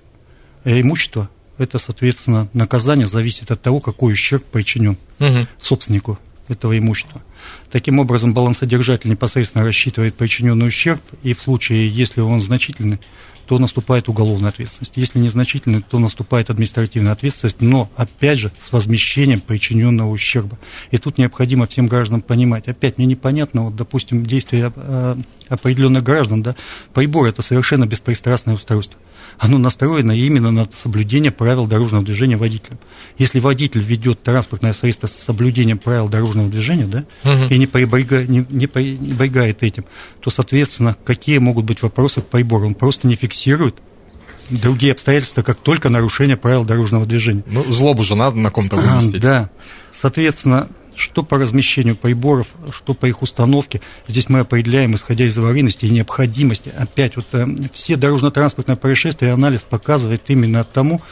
имущества 0.64 1.28
это, 1.58 1.78
соответственно, 1.78 2.48
наказание 2.52 3.06
зависит 3.06 3.50
от 3.50 3.62
того, 3.62 3.80
какой 3.80 4.12
ущерб 4.12 4.44
причинен 4.44 4.98
угу. 5.20 5.46
собственнику 5.58 6.18
этого 6.48 6.78
имущества. 6.78 7.22
Таким 7.70 7.98
образом, 7.98 8.34
балансодержатель 8.34 9.10
непосредственно 9.10 9.64
рассчитывает 9.64 10.14
причиненный 10.14 10.66
ущерб, 10.66 11.02
и 11.22 11.34
в 11.34 11.40
случае, 11.40 11.88
если 11.88 12.20
он 12.20 12.42
значительный, 12.42 12.98
то 13.46 13.58
наступает 13.58 14.08
уголовная 14.08 14.50
ответственность. 14.50 14.94
Если 14.96 15.20
незначительный, 15.20 15.80
то 15.80 15.98
наступает 15.98 16.50
административная 16.50 17.12
ответственность, 17.12 17.60
но, 17.60 17.90
опять 17.96 18.40
же, 18.40 18.52
с 18.58 18.72
возмещением 18.72 19.40
причиненного 19.40 20.10
ущерба. 20.10 20.58
И 20.90 20.98
тут 20.98 21.16
необходимо 21.18 21.66
всем 21.66 21.86
гражданам 21.86 22.22
понимать. 22.22 22.66
Опять, 22.66 22.98
мне 22.98 23.06
непонятно, 23.06 23.66
вот, 23.66 23.76
допустим, 23.76 24.26
действия 24.26 24.72
э, 24.74 25.16
определенных 25.48 26.02
граждан, 26.02 26.42
да, 26.42 26.56
прибор– 26.92 27.26
это 27.28 27.42
совершенно 27.42 27.86
беспристрастное 27.86 28.54
устройство 28.56 28.98
оно 29.38 29.58
настроено 29.58 30.12
именно 30.12 30.50
на 30.50 30.68
соблюдение 30.74 31.30
правил 31.30 31.66
дорожного 31.66 32.04
движения 32.04 32.36
водителем. 32.36 32.78
Если 33.18 33.40
водитель 33.40 33.80
ведет 33.80 34.22
транспортное 34.22 34.72
средство 34.72 35.06
с 35.06 35.12
соблюдением 35.12 35.78
правил 35.78 36.08
дорожного 36.08 36.48
движения, 36.48 36.86
да, 36.86 37.04
угу. 37.24 37.44
и 37.46 37.58
не, 37.58 37.66
прибега, 37.66 38.26
не, 38.26 38.44
не 38.48 38.66
прибегает 38.66 39.62
этим, 39.62 39.84
то, 40.20 40.30
соответственно, 40.30 40.96
какие 41.04 41.38
могут 41.38 41.64
быть 41.64 41.82
вопросы 41.82 42.20
к 42.20 42.26
прибору? 42.26 42.66
Он 42.66 42.74
просто 42.74 43.06
не 43.06 43.14
фиксирует 43.14 43.76
другие 44.48 44.92
обстоятельства, 44.92 45.42
как 45.42 45.58
только 45.58 45.88
нарушение 45.88 46.36
правил 46.36 46.64
дорожного 46.64 47.06
движения. 47.06 47.42
Ну, 47.46 47.70
злобу 47.70 48.04
же 48.04 48.14
надо 48.14 48.36
на 48.36 48.50
ком-то 48.50 48.76
выместить. 48.76 49.16
А, 49.16 49.20
да. 49.20 49.50
Соответственно, 49.92 50.68
что 50.96 51.22
по 51.22 51.38
размещению 51.38 51.94
приборов, 51.94 52.48
что 52.72 52.94
по 52.94 53.06
их 53.06 53.22
установке, 53.22 53.80
здесь 54.08 54.28
мы 54.28 54.40
определяем, 54.40 54.94
исходя 54.94 55.26
из 55.26 55.36
аварийности 55.36 55.84
и 55.84 55.90
необходимости. 55.90 56.72
Опять, 56.76 57.16
вот 57.16 57.26
э, 57.32 57.46
все 57.72 57.96
дорожно-транспортные 57.96 58.76
происшествия, 58.76 59.32
анализ 59.32 59.62
показывает 59.62 60.22
именно 60.28 60.64
тому, 60.64 61.02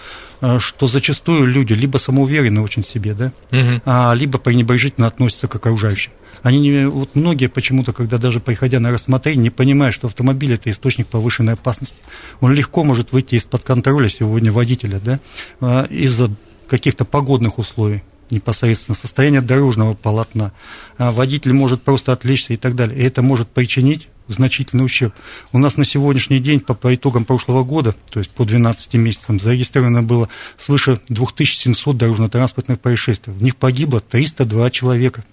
э, 0.40 0.58
что 0.58 0.86
зачастую 0.86 1.46
люди 1.46 1.74
либо 1.74 1.98
самоуверены 1.98 2.62
очень 2.62 2.82
в 2.82 2.88
себе, 2.88 3.14
да, 3.14 3.32
угу. 3.52 3.82
а, 3.84 4.14
либо 4.14 4.38
пренебрежительно 4.38 5.06
относятся 5.06 5.48
к 5.48 5.54
окружающим. 5.54 6.12
Они 6.42 6.58
не, 6.58 6.88
вот 6.88 7.14
многие 7.14 7.48
почему-то, 7.48 7.92
когда 7.92 8.18
даже 8.18 8.40
приходя 8.40 8.80
на 8.80 8.90
рассмотрение, 8.90 9.44
не 9.44 9.50
понимают, 9.50 9.94
что 9.94 10.08
автомобиль 10.08 10.52
это 10.52 10.70
источник 10.70 11.06
повышенной 11.06 11.54
опасности. 11.54 11.96
Он 12.40 12.52
легко 12.52 12.84
может 12.84 13.12
выйти 13.12 13.36
из-под 13.36 13.62
контроля 13.62 14.08
сегодня 14.08 14.50
водителя, 14.52 15.00
да, 15.02 15.20
а, 15.60 15.84
из-за 15.84 16.30
каких-то 16.68 17.04
погодных 17.04 17.58
условий 17.58 18.02
непосредственно 18.30 18.94
состояние 18.94 19.40
дорожного 19.40 19.94
полотна. 19.94 20.52
А 20.98 21.12
водитель 21.12 21.52
может 21.52 21.82
просто 21.82 22.12
отвлечься 22.12 22.52
и 22.54 22.56
так 22.56 22.74
далее. 22.74 22.98
И 22.98 23.02
это 23.02 23.22
может 23.22 23.48
причинить 23.48 24.08
значительный 24.28 24.84
ущерб. 24.84 25.14
У 25.52 25.58
нас 25.58 25.76
на 25.76 25.84
сегодняшний 25.84 26.38
день 26.38 26.60
по, 26.60 26.74
по 26.74 26.94
итогам 26.94 27.24
прошлого 27.24 27.64
года, 27.64 27.94
то 28.10 28.20
есть 28.20 28.30
по 28.30 28.44
12 28.44 28.94
месяцам, 28.94 29.38
зарегистрировано 29.38 30.02
было 30.02 30.28
свыше 30.56 31.00
2700 31.08 31.96
дорожно-транспортных 31.96 32.80
происшествий. 32.80 33.34
В 33.34 33.42
них 33.42 33.56
погибло 33.56 34.00
302 34.00 34.70
человека. 34.70 35.24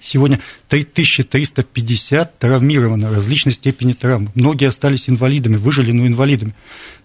Сегодня 0.00 0.40
3350 0.68 2.38
травмировано 2.38 3.10
различной 3.10 3.52
степени 3.52 3.94
травм. 3.94 4.30
Многие 4.34 4.68
остались 4.68 5.08
инвалидами, 5.08 5.56
выжили, 5.56 5.90
но 5.90 6.06
инвалидами. 6.06 6.54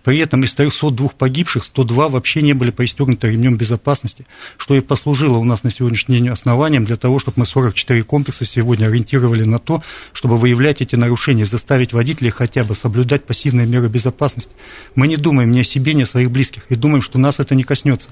При 0.03 0.19
этом 0.19 0.43
из 0.43 0.53
302 0.53 1.09
погибших 1.17 1.63
102 1.63 2.09
вообще 2.09 2.41
не 2.41 2.53
были 2.53 2.69
пристегнуты 2.71 3.29
ремнем 3.29 3.57
безопасности, 3.57 4.27
что 4.57 4.75
и 4.75 4.81
послужило 4.81 5.37
у 5.37 5.43
нас 5.43 5.63
на 5.63 5.71
сегодняшний 5.71 6.17
день 6.17 6.29
основанием 6.29 6.85
для 6.85 6.97
того, 6.97 7.19
чтобы 7.19 7.39
мы 7.39 7.45
44 7.45 8.03
комплекса 8.03 8.45
сегодня 8.45 8.87
ориентировали 8.87 9.43
на 9.43 9.59
то, 9.59 9.81
чтобы 10.11 10.37
выявлять 10.37 10.81
эти 10.81 10.95
нарушения, 10.95 11.45
заставить 11.45 11.93
водителей 11.93 12.31
хотя 12.31 12.63
бы 12.63 12.75
соблюдать 12.75 13.25
пассивные 13.25 13.65
меры 13.65 13.87
безопасности. 13.87 14.51
Мы 14.95 15.07
не 15.07 15.17
думаем 15.17 15.51
ни 15.51 15.61
о 15.61 15.63
себе, 15.63 15.93
ни 15.93 16.03
о 16.03 16.07
своих 16.07 16.29
близких, 16.29 16.63
и 16.69 16.75
думаем, 16.75 17.01
что 17.01 17.17
нас 17.17 17.39
это 17.39 17.55
не 17.55 17.63
коснется. 17.63 18.09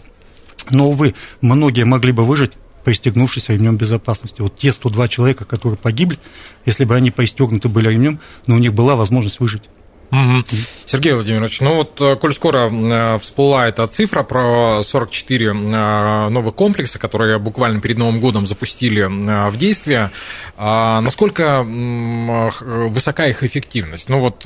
Но, 0.69 0.89
увы, 0.89 1.15
многие 1.41 1.85
могли 1.85 2.11
бы 2.11 2.25
выжить 2.25 2.51
пристегнувшись 2.83 3.50
ремнем 3.50 3.77
безопасности. 3.77 4.41
Вот 4.41 4.57
те 4.57 4.71
102 4.71 5.07
человека, 5.07 5.45
которые 5.45 5.77
погибли, 5.77 6.19
если 6.65 6.85
бы 6.85 6.95
они 6.95 7.11
пристегнуты 7.11 7.69
были 7.69 7.89
ремнем, 7.89 8.19
но 8.47 8.55
у 8.55 8.59
них 8.59 8.73
была 8.73 8.95
возможность 8.95 9.39
выжить. 9.39 9.63
Угу. 10.12 10.44
Сергей 10.86 11.13
Владимирович, 11.13 11.62
ну 11.62 11.75
вот, 11.75 12.01
э, 12.01 12.18
коль 12.18 12.34
скоро 12.34 12.70
э, 12.70 13.18
всплыла 13.20 13.70
эта 13.70 13.88
цифра 13.88 14.24
про 14.24 14.84
44 14.84 15.48
э, 15.48 16.30
новых 16.30 16.53
комплекса, 16.53 17.00
которые 17.00 17.39
буквально 17.39 17.80
перед 17.80 17.98
Новым 17.98 18.20
годом 18.20 18.46
запустили 18.46 19.03
в 19.03 19.58
действие, 19.58 20.12
насколько 20.58 21.63
высока 21.63 23.27
их 23.27 23.44
эффективность? 23.44 24.10
Ну 24.10 24.20
вот, 24.20 24.44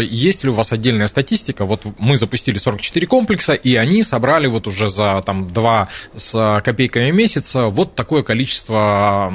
есть 0.00 0.44
ли 0.44 0.50
у 0.50 0.54
вас 0.54 0.72
отдельная 0.72 1.06
статистика? 1.06 1.64
Вот 1.64 1.82
мы 1.98 2.16
запустили 2.16 2.58
44 2.58 3.06
комплекса, 3.06 3.54
и 3.54 3.76
они 3.76 4.02
собрали 4.02 4.48
вот 4.48 4.66
уже 4.66 4.88
за 4.88 5.22
там, 5.24 5.52
2 5.52 5.88
с 6.16 6.62
копейками 6.64 7.10
месяца 7.10 7.66
вот 7.66 7.94
такое 7.94 8.22
количество 8.22 9.32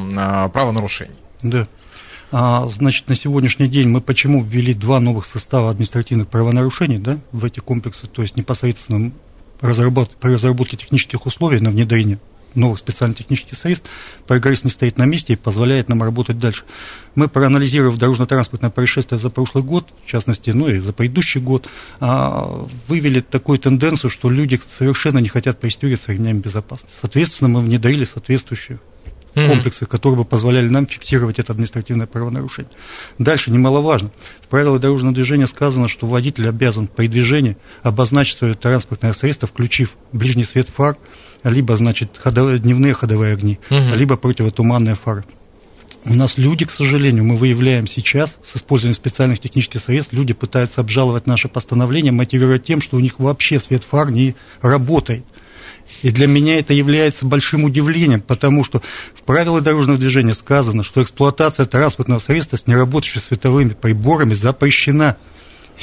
правонарушений. 0.53 1.15
Да. 1.43 1.67
А, 2.31 2.65
значит, 2.67 3.09
на 3.09 3.15
сегодняшний 3.15 3.67
день 3.67 3.89
мы 3.89 3.99
почему 3.99 4.41
ввели 4.41 4.73
два 4.73 5.01
новых 5.01 5.25
состава 5.25 5.69
административных 5.69 6.29
правонарушений 6.29 6.97
да, 6.97 7.19
в 7.33 7.43
эти 7.43 7.59
комплексы, 7.59 8.07
то 8.07 8.21
есть 8.21 8.37
непосредственно 8.37 9.11
разработ, 9.59 10.11
при 10.11 10.33
разработке 10.33 10.77
технических 10.77 11.25
условий 11.25 11.59
на 11.59 11.71
внедрение 11.71 12.19
новых 12.55 12.79
специальных 12.79 13.17
технических 13.17 13.57
средств, 13.57 13.89
прогресс 14.27 14.63
не 14.63 14.71
стоит 14.71 14.97
на 14.97 15.05
месте 15.05 15.33
и 15.33 15.35
позволяет 15.37 15.89
нам 15.89 16.03
работать 16.03 16.39
дальше. 16.39 16.63
Мы, 17.15 17.27
проанализировав 17.27 17.97
дорожно-транспортное 17.97 18.69
происшествие 18.69 19.19
за 19.19 19.29
прошлый 19.29 19.63
год, 19.63 19.87
в 20.05 20.09
частности, 20.09 20.49
ну 20.51 20.67
и 20.67 20.79
за 20.79 20.93
предыдущий 20.93 21.41
год, 21.41 21.67
а, 21.99 22.67
вывели 22.87 23.19
такую 23.19 23.59
тенденцию, 23.59 24.09
что 24.09 24.29
люди 24.29 24.59
совершенно 24.69 25.19
не 25.19 25.29
хотят 25.29 25.59
пристегиваться 25.59 26.11
ремнями 26.11 26.39
безопасности. 26.39 26.97
Соответственно, 26.99 27.49
мы 27.49 27.61
внедрили 27.61 28.05
соответствующие 29.33 29.55
комплексы, 29.55 29.85
которые 29.85 30.17
бы 30.17 30.25
позволяли 30.25 30.69
нам 30.69 30.85
фиксировать 30.85 31.39
это 31.39 31.53
административное 31.53 32.07
правонарушение. 32.07 32.71
Дальше, 33.17 33.51
немаловажно, 33.51 34.11
в 34.41 34.47
правилах 34.47 34.81
дорожного 34.81 35.13
движения 35.13 35.47
сказано, 35.47 35.87
что 35.87 36.07
водитель 36.07 36.47
обязан 36.47 36.87
при 36.87 37.07
движении 37.07 37.57
обозначить 37.83 38.37
свое 38.37 38.55
транспортное 38.55 39.13
средство, 39.13 39.47
включив 39.47 39.95
ближний 40.11 40.45
свет 40.45 40.69
фар, 40.69 40.97
либо, 41.43 41.75
значит, 41.75 42.11
ходовые, 42.17 42.59
дневные 42.59 42.93
ходовые 42.93 43.33
огни, 43.33 43.59
угу. 43.69 43.95
либо 43.95 44.17
противотуманные 44.17 44.95
фары. 44.95 45.23
У 46.03 46.15
нас 46.15 46.37
люди, 46.37 46.65
к 46.65 46.71
сожалению, 46.71 47.23
мы 47.23 47.37
выявляем 47.37 47.85
сейчас 47.85 48.39
с 48.43 48.55
использованием 48.55 48.95
специальных 48.95 49.39
технических 49.39 49.81
средств, 49.81 50.13
люди 50.13 50.33
пытаются 50.33 50.81
обжаловать 50.81 51.27
наше 51.27 51.47
постановление, 51.47 52.11
мотивируя 52.11 52.57
тем, 52.57 52.81
что 52.81 52.97
у 52.97 52.99
них 52.99 53.19
вообще 53.19 53.59
свет 53.59 53.83
фар 53.83 54.09
не 54.09 54.35
работает. 54.61 55.23
И 56.01 56.11
для 56.11 56.27
меня 56.27 56.59
это 56.59 56.73
является 56.73 57.25
большим 57.25 57.63
удивлением, 57.63 58.21
потому 58.21 58.63
что 58.63 58.81
в 59.13 59.21
правилах 59.23 59.63
дорожного 59.63 59.99
движения 59.99 60.33
сказано, 60.33 60.83
что 60.83 61.03
эксплуатация 61.03 61.65
транспортного 61.65 62.19
средства 62.19 62.57
с 62.57 62.67
неработающими 62.67 63.21
световыми 63.21 63.73
приборами 63.73 64.33
запрещена. 64.33 65.17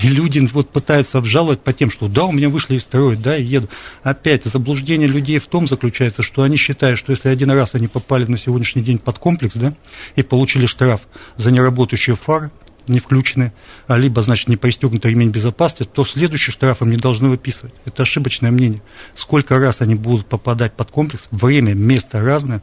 И 0.03 0.09
люди 0.09 0.39
вот 0.53 0.71
пытаются 0.71 1.19
обжаловать 1.19 1.61
по 1.61 1.73
тем, 1.73 1.91
что 1.91 2.07
да, 2.07 2.25
у 2.25 2.33
меня 2.33 2.49
вышли 2.49 2.77
из 2.77 2.85
строя, 2.85 3.17
да, 3.17 3.37
и 3.37 3.43
еду. 3.43 3.69
Опять, 4.05 4.45
заблуждение 4.45 5.09
людей 5.09 5.39
в 5.39 5.47
том 5.47 5.67
заключается, 5.67 6.23
что 6.23 6.43
они 6.43 6.57
считают, 6.57 6.99
что 6.99 7.11
если 7.11 7.29
один 7.29 7.51
раз 7.51 7.75
они 7.75 7.89
попали 7.89 8.25
на 8.27 8.39
сегодняшний 8.39 8.83
день 8.83 8.99
под 8.99 9.19
комплекс, 9.19 9.55
да, 9.57 9.75
и 10.15 10.23
получили 10.23 10.67
штраф 10.67 11.01
за 11.37 11.51
неработающие 11.51 12.15
фары, 12.15 12.53
не 12.89 13.01
включены, 13.01 13.53
а 13.87 13.97
либо, 13.99 14.23
значит, 14.23 14.49
не 14.49 14.57
пристегнутый 14.57 15.11
ремень 15.11 15.31
безопасности, 15.31 15.91
то 15.93 16.05
следующий 16.05 16.53
штраф 16.53 16.83
им 16.83 16.91
не 16.91 16.97
должны 16.97 17.29
выписывать. 17.29 17.75
Это 17.85 18.03
ошибочное 18.03 18.51
мнение. 18.51 18.83
Сколько 19.15 19.59
раз 19.59 19.81
они 19.81 19.95
будут 19.95 20.27
попадать 20.27 20.73
под 20.73 20.91
комплекс, 20.91 21.29
время, 21.31 21.75
место 21.75 22.21
разное, 22.21 22.63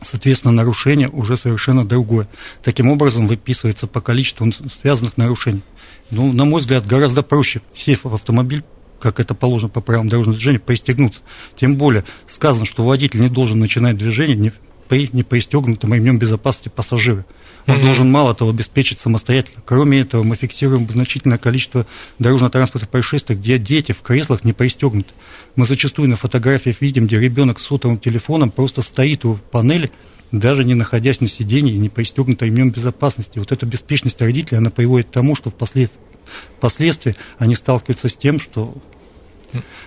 соответственно, 0.00 0.52
нарушение 0.52 1.08
уже 1.08 1.36
совершенно 1.36 1.84
другое. 1.84 2.28
Таким 2.62 2.88
образом, 2.88 3.26
выписывается 3.26 3.86
по 3.86 4.00
количеству 4.00 4.52
связанных 4.80 5.16
нарушений. 5.16 5.62
Ну, 6.10 6.32
на 6.32 6.44
мой 6.44 6.60
взгляд, 6.60 6.86
гораздо 6.86 7.22
проще 7.22 7.62
сев 7.74 8.00
в 8.04 8.14
автомобиль, 8.14 8.64
как 9.00 9.18
это 9.18 9.34
положено 9.34 9.68
по 9.68 9.80
правилам 9.80 10.08
дорожного 10.08 10.36
движения, 10.36 10.58
пристегнуться. 10.58 11.22
Тем 11.58 11.76
более, 11.76 12.04
сказано, 12.26 12.64
что 12.64 12.84
водитель 12.84 13.20
не 13.20 13.28
должен 13.28 13.58
начинать 13.58 13.96
движение 13.96 14.36
не 14.36 14.52
при 14.88 15.08
непристегнутом 15.12 15.94
ремнем 15.94 16.18
безопасности 16.18 16.68
пассажира. 16.68 17.24
Он 17.66 17.76
mm-hmm. 17.76 17.82
должен 17.84 18.10
мало 18.10 18.34
того 18.34 18.50
обеспечить 18.50 18.98
самостоятельно. 18.98 19.62
Кроме 19.64 20.00
этого, 20.00 20.22
мы 20.22 20.34
фиксируем 20.36 20.88
значительное 20.88 21.38
количество 21.38 21.86
дорожно-транспортных 22.18 22.90
происшествий, 22.90 23.36
где 23.36 23.58
дети 23.58 23.92
в 23.92 24.02
креслах 24.02 24.42
не 24.44 24.52
пристегнуты. 24.52 25.12
Мы 25.54 25.66
зачастую 25.66 26.08
на 26.08 26.16
фотографиях 26.16 26.80
видим, 26.80 27.06
где 27.06 27.20
ребенок 27.20 27.60
с 27.60 27.64
сотовым 27.64 27.98
телефоном 27.98 28.50
просто 28.50 28.82
стоит 28.82 29.24
у 29.24 29.36
панели, 29.50 29.92
даже 30.32 30.64
не 30.64 30.74
находясь 30.74 31.20
на 31.20 31.28
сиденье 31.28 31.74
и 31.74 31.78
не 31.78 31.88
пристегнутой 31.88 32.48
ремнем 32.48 32.70
безопасности. 32.70 33.38
Вот 33.38 33.52
эта 33.52 33.64
беспечность 33.66 34.20
родителей, 34.20 34.58
она 34.58 34.70
приводит 34.70 35.08
к 35.08 35.12
тому, 35.12 35.36
что 35.36 35.50
впоследствии 35.50 37.16
они 37.38 37.54
сталкиваются 37.54 38.08
с 38.08 38.16
тем, 38.16 38.40
что 38.40 38.74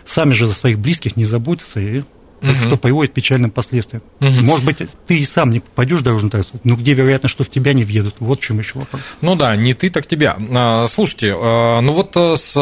сами 0.05 0.33
же 0.33 0.45
за 0.45 0.53
своих 0.53 0.79
близких 0.79 1.17
не 1.17 1.25
заботятся 1.25 1.79
и 1.79 2.03
угу. 2.51 2.59
что 2.59 2.77
приводит 2.77 3.11
к 3.11 3.15
печальным 3.15 3.51
последствиям. 3.51 4.03
Угу. 4.21 4.29
Может 4.29 4.65
быть, 4.65 4.77
ты 5.07 5.19
и 5.19 5.25
сам 5.25 5.51
не 5.51 5.59
попадешь 5.59 5.99
в 5.99 6.03
дорожный 6.03 6.29
транспорт, 6.29 6.63
но 6.65 6.75
где 6.75 6.93
вероятно, 6.93 7.29
что 7.29 7.43
в 7.43 7.49
тебя 7.49 7.73
не 7.73 7.83
въедут? 7.83 8.15
Вот 8.19 8.39
в 8.39 8.43
чем 8.43 8.59
еще 8.59 8.79
вопрос. 8.79 9.01
Ну 9.21 9.35
да, 9.35 9.55
не 9.55 9.73
ты, 9.73 9.89
так 9.89 10.07
тебя. 10.07 10.37
А, 10.53 10.87
слушайте, 10.87 11.33
а, 11.35 11.81
ну 11.81 11.93
вот 11.93 12.15
э, 12.15 12.35
с 12.35 12.55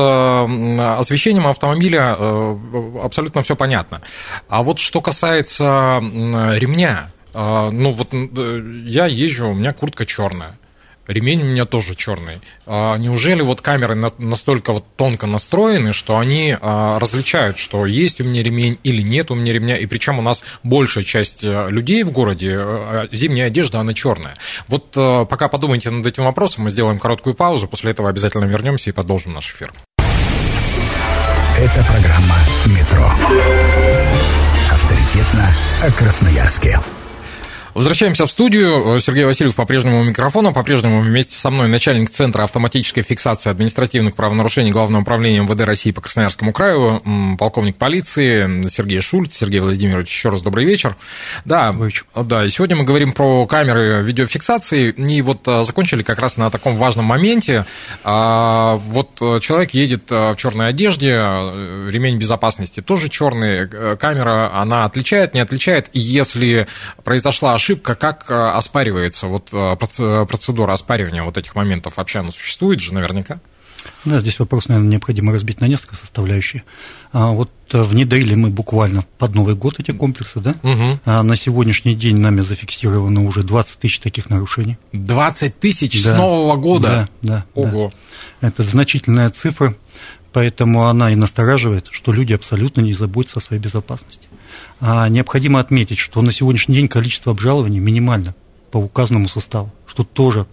освещением 1.00 1.48
автомобиля 1.48 2.16
э, 2.18 2.58
абсолютно 3.04 3.44
все 3.44 3.56
понятно. 3.56 4.02
А 4.48 4.64
вот 4.64 4.80
что 4.80 5.02
касается 5.02 6.00
ремня, 6.02 7.12
а, 7.34 7.72
ну 7.72 7.92
вот 7.92 8.10
э, 8.12 8.84
я 8.86 9.06
езжу, 9.08 9.50
у 9.50 9.54
меня 9.54 9.74
куртка 9.74 10.06
черная 10.06 10.58
ремень 11.08 11.42
у 11.42 11.46
меня 11.46 11.66
тоже 11.66 11.96
черный. 11.96 12.42
А 12.66 12.98
неужели 12.98 13.42
вот 13.42 13.62
камеры 13.62 13.96
настолько 14.18 14.74
вот 14.74 14.86
тонко 14.96 15.28
настроены, 15.28 15.94
что 15.94 16.18
они 16.18 16.56
а, 16.60 17.00
различают, 17.00 17.58
что 17.58 17.86
есть 17.86 18.22
у 18.22 18.24
меня 18.24 18.44
ремень 18.44 18.80
или 18.84 19.02
нет 19.02 19.32
у 19.32 19.36
меня 19.36 19.54
ремня, 19.54 19.78
и 19.78 19.86
причем 19.86 20.20
у 20.20 20.22
нас 20.22 20.44
большая 20.64 21.04
часть 21.04 21.44
э, 21.44 21.68
людей 21.70 22.04
в 22.04 22.12
городе, 22.12 22.56
э, 22.58 23.08
зимняя 23.12 23.48
одежда, 23.48 23.80
она 23.80 23.94
черная. 23.94 24.36
Вот 24.68 24.96
э, 24.96 25.26
пока 25.30 25.48
подумайте 25.48 25.90
над 25.90 26.06
этим 26.06 26.24
вопросом, 26.24 26.64
мы 26.64 26.72
сделаем 26.72 27.00
короткую 27.00 27.36
паузу, 27.36 27.68
после 27.68 27.92
этого 27.92 28.10
обязательно 28.10 28.46
вернемся 28.46 28.90
и 28.90 28.94
продолжим 28.94 29.34
наш 29.34 29.50
эфир. 29.50 29.74
Это 31.58 31.86
программа 31.86 32.36
«Метро». 32.66 33.10
Авторитетно 34.72 35.48
о 35.84 35.92
Красноярске. 35.92 36.80
Возвращаемся 37.74 38.28
в 38.28 38.32
студию. 38.32 39.00
Сергей 39.00 39.26
Васильев 39.26 39.56
по-прежнему 39.56 40.02
у 40.02 40.04
микрофона, 40.04 40.54
по-прежнему 40.54 41.02
вместе 41.02 41.36
со 41.36 41.50
мной 41.50 41.68
начальник 41.68 42.12
Центра 42.12 42.44
автоматической 42.44 43.02
фиксации 43.02 43.50
административных 43.50 44.14
правонарушений 44.14 44.72
Главного 44.72 45.02
управления 45.02 45.40
МВД 45.40 45.62
России 45.62 45.90
по 45.90 46.00
Красноярскому 46.00 46.54
краю, 46.54 47.02
полковник 47.40 47.78
полиции 47.78 48.70
Сергей 48.70 49.02
Шульц. 49.02 49.36
Сергей 49.36 49.60
Владимирович, 49.60 50.08
еще 50.08 50.30
раз 50.30 50.44
добрый 50.44 50.66
вечер. 50.66 50.96
Да, 51.46 51.76
да, 52.16 52.46
и 52.46 52.50
сегодня 52.52 52.76
мы 52.76 52.84
говорим 52.84 53.12
про 53.12 53.48
камеры 53.48 54.04
видеофиксации, 54.04 54.92
и 54.92 55.22
вот 55.24 55.48
а, 55.48 55.64
закончили 55.64 56.04
как 56.04 56.20
раз 56.20 56.38
на 56.38 56.52
таком 56.52 56.78
важном 56.78 57.06
моменте. 57.06 57.66
А, 58.04 58.76
вот 58.76 59.16
человек 59.42 59.72
едет 59.72 60.04
а, 60.12 60.36
в 60.36 60.38
черной 60.38 60.70
одежде, 60.70 61.10
ремень 61.10 62.20
безопасности 62.20 62.82
тоже 62.82 63.10
черный, 63.10 63.68
э, 63.68 63.98
камера, 64.00 64.54
она 64.54 64.86
отличает, 64.86 65.34
не 65.34 65.40
отличает, 65.40 65.90
и 65.94 66.00
если 66.00 66.68
произошла 67.04 67.54
ошибка, 67.64 67.96
как 67.96 68.30
э, 68.30 68.34
оспаривается 68.34 69.28
вот 69.28 69.50
э, 69.54 69.76
процедура 70.26 70.74
оспаривания 70.74 71.24
вот 71.24 71.38
этих 71.38 71.56
моментов? 71.56 71.98
Вообще 71.98 72.20
она 72.20 72.32
существует 72.32 72.82
же 72.82 72.94
наверняка? 72.94 73.40
Да, 74.06 74.20
здесь 74.20 74.40
вопрос, 74.40 74.68
наверное, 74.68 74.92
необходимо 74.92 75.32
разбить 75.32 75.60
на 75.62 75.66
несколько 75.66 75.96
составляющих. 75.96 76.64
А 77.14 77.32
вот 77.32 77.50
э, 77.72 77.82
внедрили 77.82 78.36
мы 78.36 78.50
буквально 78.50 79.06
под 79.18 79.36
Новый 79.36 79.56
год 79.56 79.80
эти 79.80 79.92
комплексы, 79.92 80.40
да? 80.42 80.56
Угу. 80.64 81.00
А 81.06 81.24
на 81.24 81.36
сегодняшний 81.38 81.96
день 81.96 82.18
нами 82.18 82.42
зафиксировано 82.42 83.26
уже 83.26 83.44
20 83.44 83.80
тысяч 83.80 84.00
таких 84.00 84.30
нарушений. 84.30 84.78
20 84.92 85.60
тысяч 85.60 86.04
да, 86.04 86.16
с 86.16 86.18
Нового 86.18 86.58
года? 86.58 87.10
Да, 87.22 87.36
да. 87.36 87.46
Ого. 87.54 87.94
Да. 88.42 88.48
Это 88.50 88.64
значительная 88.64 89.30
цифра, 89.30 89.74
поэтому 90.34 90.88
она 90.88 91.12
и 91.12 91.16
настораживает, 91.16 91.88
что 91.92 92.12
люди 92.12 92.34
абсолютно 92.34 92.82
не 92.82 92.94
заботятся 92.94 93.40
о 93.40 93.42
своей 93.42 93.62
безопасности. 93.62 94.28
А 94.80 95.08
необходимо 95.10 95.60
отметить, 95.60 96.00
что 96.00 96.22
на 96.22 96.32
сегодняшний 96.32 96.76
день 96.76 96.88
количество 96.88 97.32
обжалований 97.32 97.80
минимально 97.80 98.36
по 98.72 98.78
указанному 98.78 99.30
составу, 99.30 99.72
что 99.86 100.04
тоже 100.04 100.46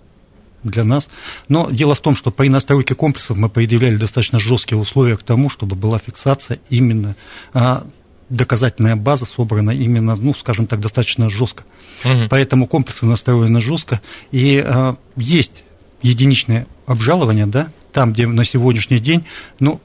для 0.63 0.85
нас. 0.85 1.09
Но 1.49 1.71
дело 1.71 1.95
в 1.95 2.01
том, 2.01 2.15
что 2.15 2.31
при 2.31 2.49
настройке 2.49 2.95
комплексов 2.95 3.37
мы 3.37 3.49
предъявляли 3.49 3.97
достаточно 3.97 4.39
жесткие 4.39 4.79
условия 4.79 5.17
к 5.17 5.23
тому, 5.23 5.49
чтобы 5.49 5.75
была 5.77 5.99
фиксация 5.99 6.61
именно 6.69 7.17
а, 7.55 7.87
доказательная 8.29 8.97
база 8.97 9.25
собрана 9.25 9.71
именно, 9.71 10.17
ну, 10.17 10.35
скажем 10.35 10.67
так, 10.67 10.81
достаточно 10.81 11.31
жестко. 11.31 11.65
Угу. 12.05 12.29
Поэтому 12.31 12.67
комплексы 12.67 13.07
настроены 13.07 13.61
жестко. 13.61 14.01
И 14.31 14.63
а, 14.65 14.97
есть 15.17 15.65
единичное 16.03 16.67
обжалование, 16.87 17.47
да, 17.47 17.69
там, 17.93 18.13
где 18.13 18.27
на 18.27 18.45
сегодняшний 18.45 19.01
день, 19.01 19.25
ну, 19.59 19.81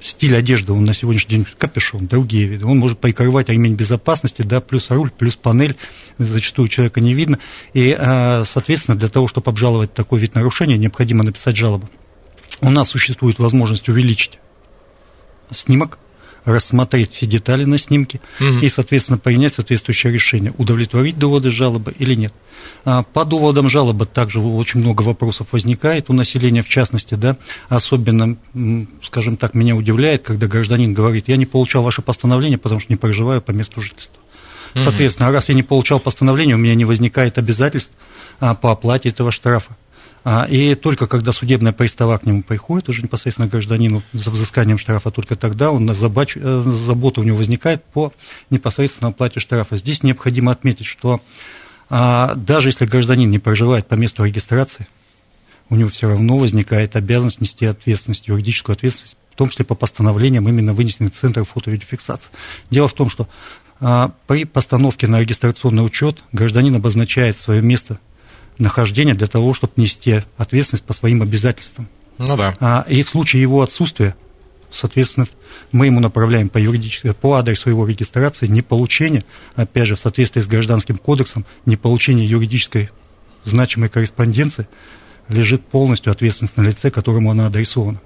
стиль 0.00 0.36
одежды, 0.36 0.72
он 0.72 0.84
на 0.84 0.94
сегодняшний 0.94 1.36
день 1.36 1.46
капюшон, 1.58 2.06
другие 2.06 2.46
виды. 2.46 2.66
Он 2.66 2.78
может 2.78 2.98
прикрывать 2.98 3.48
ремень 3.48 3.74
безопасности, 3.74 4.42
да, 4.42 4.60
плюс 4.60 4.90
руль, 4.90 5.10
плюс 5.10 5.36
панель, 5.36 5.76
зачастую 6.18 6.68
человека 6.68 7.00
не 7.00 7.14
видно. 7.14 7.38
И, 7.74 7.96
а, 7.98 8.44
соответственно, 8.44 8.96
для 8.96 9.08
того, 9.08 9.28
чтобы 9.28 9.50
обжаловать 9.50 9.92
такой 9.94 10.20
вид 10.20 10.34
нарушения, 10.34 10.78
необходимо 10.78 11.24
написать 11.24 11.56
жалобу. 11.56 11.88
У 12.60 12.70
нас 12.70 12.88
существует 12.88 13.38
возможность 13.38 13.88
увеличить 13.88 14.38
снимок, 15.52 15.98
рассмотреть 16.48 17.12
все 17.12 17.26
детали 17.26 17.64
на 17.64 17.78
снимке 17.78 18.20
угу. 18.40 18.58
и, 18.58 18.68
соответственно, 18.68 19.18
принять 19.18 19.54
соответствующее 19.54 20.12
решение, 20.12 20.52
удовлетворить 20.56 21.18
доводы 21.18 21.50
жалобы 21.50 21.94
или 21.98 22.14
нет. 22.14 22.32
А, 22.84 23.02
по 23.02 23.24
доводам 23.24 23.68
жалобы 23.68 24.06
также 24.06 24.40
очень 24.40 24.80
много 24.80 25.02
вопросов 25.02 25.48
возникает 25.52 26.08
у 26.08 26.12
населения, 26.14 26.62
в 26.62 26.68
частности, 26.68 27.14
да, 27.14 27.36
особенно, 27.68 28.36
скажем 29.02 29.36
так, 29.36 29.54
меня 29.54 29.76
удивляет, 29.76 30.24
когда 30.24 30.46
гражданин 30.46 30.94
говорит, 30.94 31.28
я 31.28 31.36
не 31.36 31.46
получал 31.46 31.82
ваше 31.82 32.02
постановление, 32.02 32.58
потому 32.58 32.80
что 32.80 32.90
не 32.92 32.96
проживаю 32.96 33.42
по 33.42 33.50
месту 33.50 33.80
жительства. 33.80 34.16
Соответственно, 34.74 35.32
раз 35.32 35.48
я 35.48 35.54
не 35.54 35.62
получал 35.62 35.98
постановление, 35.98 36.54
у 36.54 36.58
меня 36.58 36.74
не 36.74 36.84
возникает 36.84 37.38
обязательств 37.38 37.90
а, 38.40 38.54
по 38.54 38.70
оплате 38.70 39.08
этого 39.08 39.32
штрафа. 39.32 39.76
А, 40.30 40.44
и 40.44 40.74
только 40.74 41.06
когда 41.06 41.32
судебная 41.32 41.72
пристава 41.72 42.18
к 42.18 42.26
нему 42.26 42.42
приходит, 42.42 42.90
уже 42.90 43.00
непосредственно 43.00 43.48
гражданину 43.48 44.02
за 44.12 44.30
взысканием 44.30 44.76
штрафа, 44.76 45.10
только 45.10 45.36
тогда 45.36 45.72
он, 45.72 45.94
забач, 45.94 46.36
э, 46.36 46.62
забота 46.84 47.22
у 47.22 47.24
него 47.24 47.38
возникает 47.38 47.82
по 47.82 48.12
непосредственно 48.50 49.08
оплате 49.08 49.40
штрафа. 49.40 49.78
Здесь 49.78 50.02
необходимо 50.02 50.52
отметить, 50.52 50.84
что 50.84 51.22
а, 51.88 52.34
даже 52.34 52.68
если 52.68 52.84
гражданин 52.84 53.30
не 53.30 53.38
проживает 53.38 53.86
по 53.86 53.94
месту 53.94 54.22
регистрации, 54.22 54.86
у 55.70 55.76
него 55.76 55.88
все 55.88 56.10
равно 56.10 56.36
возникает 56.36 56.94
обязанность 56.94 57.40
нести 57.40 57.64
ответственность, 57.64 58.28
юридическую 58.28 58.74
ответственность, 58.74 59.16
в 59.32 59.34
том 59.34 59.48
числе 59.48 59.64
по 59.64 59.74
постановлениям, 59.74 60.46
именно 60.46 60.74
вынесенных 60.74 61.14
центров 61.14 61.48
фото-видеофиксации. 61.48 62.28
Дело 62.70 62.88
в 62.88 62.92
том, 62.92 63.08
что 63.08 63.28
а, 63.80 64.12
при 64.26 64.44
постановке 64.44 65.06
на 65.06 65.20
регистрационный 65.20 65.86
учет 65.86 66.22
гражданин 66.32 66.74
обозначает 66.74 67.40
свое 67.40 67.62
место 67.62 67.98
нахождения 68.58 69.14
для 69.14 69.26
того, 69.26 69.54
чтобы 69.54 69.74
нести 69.76 70.22
ответственность 70.36 70.84
по 70.84 70.92
своим 70.92 71.22
обязательствам. 71.22 71.88
Ну 72.18 72.36
да. 72.36 72.56
А, 72.60 72.84
и 72.88 73.02
в 73.02 73.08
случае 73.08 73.42
его 73.42 73.62
отсутствия, 73.62 74.16
соответственно, 74.72 75.26
мы 75.70 75.86
ему 75.86 76.00
направляем 76.00 76.48
по, 76.48 76.58
юридической, 76.58 77.14
по 77.14 77.34
адресу 77.34 77.70
его 77.70 77.86
регистрации 77.86 78.46
не 78.46 78.62
получение, 78.62 79.24
опять 79.54 79.86
же, 79.86 79.96
в 79.96 80.00
соответствии 80.00 80.40
с 80.40 80.46
Гражданским 80.46 80.98
кодексом, 80.98 81.46
не 81.66 81.76
получение 81.76 82.28
юридической 82.28 82.90
значимой 83.44 83.88
корреспонденции– 83.88 84.68
лежит 85.28 85.64
полностью 85.66 86.12
ответственность 86.12 86.56
на 86.56 86.62
лице, 86.62 86.90
которому 86.90 87.30
она 87.30 87.46
адресована. 87.46 88.00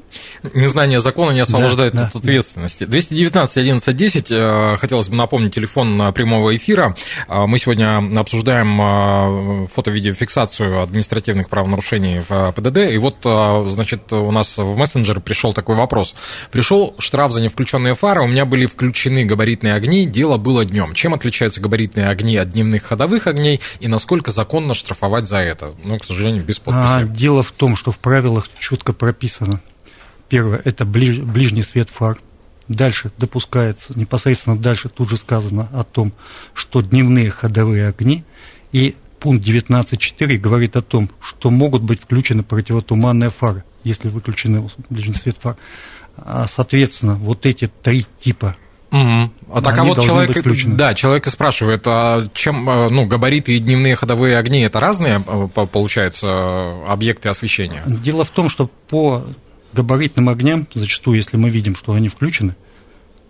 Незнание 0.54 1.00
закона 1.00 1.32
не 1.32 1.40
освобождает 1.40 1.94
да, 1.94 2.06
от 2.06 2.12
да, 2.12 2.18
ответственности. 2.18 2.84
219 2.84 3.56
11 3.56 3.96
10, 3.96 4.78
хотелось 4.78 5.08
бы 5.08 5.16
напомнить 5.16 5.54
телефон 5.54 6.12
прямого 6.12 6.54
эфира. 6.56 6.96
Э, 7.28 7.46
мы 7.46 7.58
сегодня 7.58 7.98
обсуждаем 8.18 8.80
э, 8.80 9.66
фото-видеофиксацию 9.74 10.82
административных 10.82 11.48
правонарушений 11.48 12.22
в 12.28 12.52
ПДД. 12.52 12.78
И 12.92 12.98
вот, 12.98 13.16
э, 13.24 13.68
значит, 13.70 14.12
у 14.12 14.30
нас 14.30 14.58
в 14.58 14.76
мессенджер 14.76 15.20
пришел 15.20 15.52
такой 15.52 15.76
вопрос. 15.76 16.14
Пришел 16.50 16.94
штраф 16.98 17.32
за 17.32 17.42
невключенные 17.42 17.94
фары, 17.94 18.22
у 18.22 18.26
меня 18.26 18.44
были 18.44 18.66
включены 18.66 19.24
габаритные 19.24 19.74
огни, 19.74 20.06
дело 20.06 20.36
было 20.38 20.64
днем. 20.64 20.94
Чем 20.94 21.14
отличаются 21.14 21.60
габаритные 21.60 22.08
огни 22.08 22.36
от 22.36 22.50
дневных 22.50 22.82
ходовых 22.82 23.26
огней 23.26 23.60
и 23.80 23.88
насколько 23.88 24.30
законно 24.30 24.74
штрафовать 24.74 25.26
за 25.26 25.38
это? 25.38 25.74
Ну, 25.84 25.98
к 25.98 26.04
сожалению, 26.04 26.44
без 26.44 26.58
подписи. 26.58 26.82
А, 26.82 27.04
Дело 27.12 27.42
в 27.42 27.52
том, 27.52 27.76
что 27.76 27.92
в 27.92 27.98
правилах 27.98 28.48
четко 28.58 28.92
прописано. 28.92 29.60
Первое– 30.28 30.62
это 30.64 30.86
ближ, 30.86 31.18
ближний 31.18 31.62
свет 31.62 31.90
фар. 31.90 32.18
Дальше 32.68 33.12
допускается, 33.18 33.92
непосредственно 33.98 34.56
дальше 34.56 34.88
тут 34.88 35.10
же 35.10 35.18
сказано 35.18 35.68
о 35.74 35.84
том, 35.84 36.12
что 36.54 36.80
дневные 36.80 37.30
ходовые 37.30 37.88
огни 37.88 38.24
и 38.70 38.96
пункт 39.20 39.46
19.4 39.46 40.38
говорит 40.38 40.76
о 40.76 40.82
том, 40.82 41.10
что 41.20 41.50
могут 41.50 41.82
быть 41.82 42.00
включены 42.00 42.42
противотуманные 42.42 43.30
фары, 43.30 43.62
если 43.84 44.08
выключены 44.08 44.70
ближний 44.88 45.14
свет 45.14 45.36
фар. 45.38 45.56
А, 46.16 46.46
соответственно, 46.50 47.16
вот 47.16 47.44
эти 47.44 47.66
три 47.66 48.06
типа 48.20 48.56
Угу. 48.92 49.30
А 49.54 49.60
так 49.62 49.78
а 49.78 49.84
вот 49.84 50.02
человек, 50.02 50.44
да, 50.76 50.92
человек 50.92 51.26
и 51.26 51.30
спрашивает, 51.30 51.82
а 51.86 52.28
чем, 52.34 52.68
э, 52.68 52.88
ну, 52.90 53.06
габариты 53.06 53.56
и 53.56 53.58
дневные 53.58 53.96
ходовые 53.96 54.36
огни 54.36 54.60
это 54.60 54.80
разные, 54.80 55.22
э, 55.26 55.48
получается, 55.66 56.74
объекты 56.86 57.30
освещения? 57.30 57.82
Дело 57.86 58.24
в 58.24 58.30
том, 58.30 58.50
что 58.50 58.70
по 58.88 59.24
габаритным 59.72 60.28
огням, 60.28 60.66
зачастую, 60.74 61.16
если 61.16 61.38
мы 61.38 61.48
видим, 61.48 61.74
что 61.74 61.94
они 61.94 62.10
включены, 62.10 62.54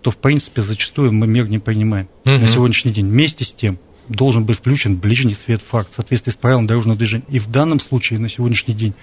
то, 0.01 0.11
в 0.11 0.17
принципе, 0.17 0.63
зачастую 0.63 1.13
мы 1.13 1.29
мер 1.29 1.49
не 1.49 1.61
принимаем 1.61 2.09
угу. 2.25 2.39
на 2.39 2.47
сегодняшний 2.49 2.91
день. 2.91 3.09
Вместе 3.09 3.45
с 3.45 3.53
тем 3.53 3.79
должен 4.09 4.45
быть 4.45 4.59
включен 4.59 4.97
ближний 4.97 5.35
свет 5.35 5.63
фар 5.63 5.87
в 5.89 5.95
соответствии 5.95 6.33
с 6.33 6.37
правилами 6.37 6.67
дорожного 6.67 6.99
движения. 6.99 7.25
И 7.29 7.39
в 7.39 7.49
данном 7.49 7.79
случае 7.79 8.19
на 8.19 8.29
сегодняшний 8.29 8.75
день 8.75 8.95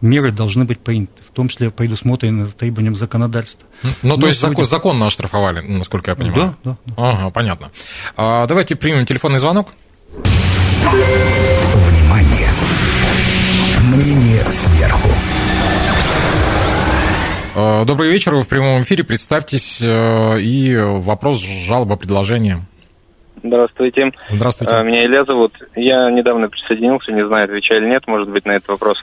меры 0.00 0.32
должны 0.32 0.64
быть 0.64 0.78
приняты, 0.78 1.22
в 1.22 1.30
том 1.30 1.48
числе 1.48 1.70
предусмотрены 1.70 2.46
требованиям 2.48 2.96
законодательства. 2.96 3.66
Ну, 3.82 3.90
Но 4.02 4.16
то 4.16 4.26
есть 4.26 4.40
сегодня... 4.40 4.64
законно 4.64 5.06
оштрафовали, 5.06 5.60
насколько 5.60 6.10
я 6.10 6.16
понимаю? 6.16 6.54
Да, 6.64 6.76
да. 6.86 6.92
да. 6.96 7.10
Ага, 7.10 7.30
понятно. 7.30 7.70
А, 8.16 8.46
давайте 8.46 8.76
примем 8.76 9.06
телефонный 9.06 9.38
звонок. 9.38 9.68
Внимание! 10.84 12.48
Мнение 13.94 14.44
сверху. 14.50 15.08
А, 17.56 17.84
добрый 17.84 18.10
вечер, 18.10 18.34
вы 18.34 18.42
в 18.42 18.48
прямом 18.48 18.82
эфире, 18.82 19.04
представьтесь 19.04 19.82
э, 19.82 20.40
и 20.40 20.76
вопрос, 20.76 21.40
жалоба, 21.40 21.96
предложение. 21.96 22.60
Здравствуйте. 23.42 24.10
Здравствуйте. 24.28 24.74
А, 24.74 24.82
меня 24.82 25.04
Илья 25.04 25.24
зовут. 25.24 25.52
Я 25.74 26.10
недавно 26.10 26.48
присоединился, 26.48 27.12
не 27.12 27.26
знаю, 27.26 27.44
отвечаю 27.44 27.82
или 27.82 27.90
нет, 27.90 28.02
может 28.06 28.28
быть, 28.28 28.44
на 28.44 28.52
этот 28.52 28.68
вопрос. 28.68 29.02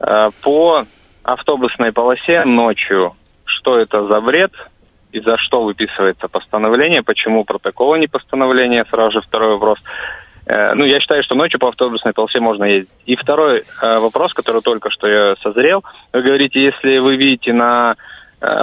Э, 0.00 0.30
по 0.42 0.84
автобусной 1.22 1.92
полосе 1.92 2.44
ночью, 2.44 3.14
что 3.44 3.78
это 3.78 4.06
за 4.06 4.20
вред 4.20 4.52
и 5.12 5.20
за 5.20 5.36
что 5.38 5.62
выписывается 5.62 6.28
постановление, 6.28 7.02
почему 7.02 7.44
протокола 7.44 7.96
не 7.96 8.08
постановления, 8.08 8.84
сразу 8.90 9.12
же 9.12 9.20
второй 9.22 9.52
вопрос. 9.52 9.78
Э, 10.46 10.74
ну, 10.74 10.84
я 10.84 11.00
считаю, 11.00 11.22
что 11.22 11.34
ночью 11.34 11.58
по 11.58 11.68
автобусной 11.68 12.12
полосе 12.12 12.40
можно 12.40 12.64
ездить. 12.64 12.90
И 13.06 13.16
второй 13.16 13.60
э, 13.60 13.98
вопрос, 13.98 14.34
который 14.34 14.60
только 14.60 14.90
что 14.90 15.06
я 15.06 15.36
созрел. 15.42 15.84
Вы 16.12 16.22
говорите, 16.22 16.62
если 16.62 16.98
вы 16.98 17.16
видите 17.16 17.52
на 17.52 17.96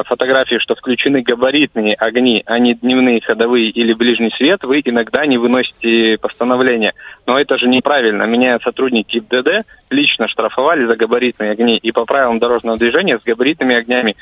фотографии, 0.06 0.60
что 0.60 0.76
включены 0.76 1.22
габаритные 1.22 1.94
огни, 1.94 2.44
а 2.46 2.60
не 2.60 2.76
дневные 2.76 3.22
ходовые 3.22 3.70
или 3.70 3.94
ближний 3.94 4.32
свет, 4.38 4.64
вы 4.64 4.82
иногда 4.84 5.26
не 5.26 5.38
выносите 5.38 6.18
постановление. 6.22 6.94
Но 7.26 7.40
это 7.40 7.58
же 7.58 7.68
неправильно. 7.68 8.24
Меня 8.24 8.60
сотрудники 8.64 9.20
ДД 9.20 9.66
лично 9.90 10.28
штрафовали 10.28 10.86
за 10.86 10.96
габаритные 10.96 11.52
огни. 11.52 11.78
И 11.78 11.92
по 11.92 12.06
правилам 12.06 12.40
дорожного 12.40 12.78
движения 12.78 13.18
с 13.18 13.24
габаритными 13.24 13.76
огнями 13.76 14.16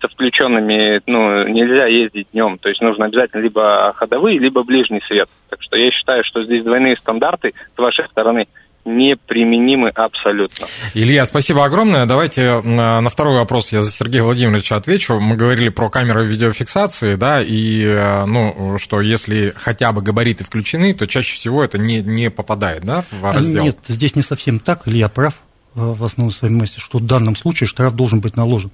со 0.00 0.08
включенными, 0.08 1.00
ну, 1.06 1.48
нельзя 1.48 1.86
ездить 1.86 2.28
днем. 2.32 2.58
То 2.58 2.68
есть 2.68 2.80
нужно 2.80 3.06
обязательно 3.06 3.42
либо 3.42 3.92
ходовые, 3.96 4.38
либо 4.38 4.62
ближний 4.62 5.02
свет. 5.08 5.28
Так 5.50 5.60
что 5.60 5.76
я 5.76 5.90
считаю, 5.90 6.22
что 6.24 6.44
здесь 6.44 6.62
двойные 6.62 6.96
стандарты 6.96 7.52
с 7.74 7.78
вашей 7.78 8.06
стороны– 8.06 8.46
неприменимы 8.84 9.90
абсолютно. 9.90 10.66
Илья, 10.94 11.26
спасибо 11.26 11.64
огромное. 11.64 12.06
Давайте 12.06 12.60
на 12.60 13.08
второй 13.08 13.36
вопрос 13.36 13.72
я 13.72 13.82
за 13.82 13.90
Сергея 13.90 14.22
Владимировича 14.22 14.76
отвечу. 14.76 15.20
Мы 15.20 15.36
говорили 15.36 15.68
про 15.68 15.90
камеры 15.90 16.24
видеофиксации, 16.24 17.16
да, 17.16 17.42
и, 17.42 17.84
э, 17.84 18.24
ну, 18.24 18.78
что 18.78 19.00
если 19.00 19.52
хотя 19.56 19.92
бы 19.92 20.02
габариты 20.02 20.44
включены, 20.44 20.94
то 20.94 21.06
чаще 21.06 21.34
всего 21.34 21.62
это 21.62 21.78
не, 21.78 22.00
не 22.00 22.30
попадает, 22.30 22.84
да, 22.84 23.04
в 23.10 23.32
раздел? 23.32 23.64
Нет, 23.64 23.78
здесь 23.88 24.16
не 24.16 24.22
совсем 24.22 24.58
так, 24.58 24.86
Илья 24.86 25.08
прав 25.08 25.34
в 25.74 26.04
основном 26.04 26.32
своей 26.32 26.54
массе, 26.54 26.78
что 26.78 26.98
в 26.98 27.06
данном 27.06 27.36
случае 27.36 27.66
штраф 27.66 27.94
должен 27.94 28.20
быть 28.20 28.36
наложен. 28.36 28.70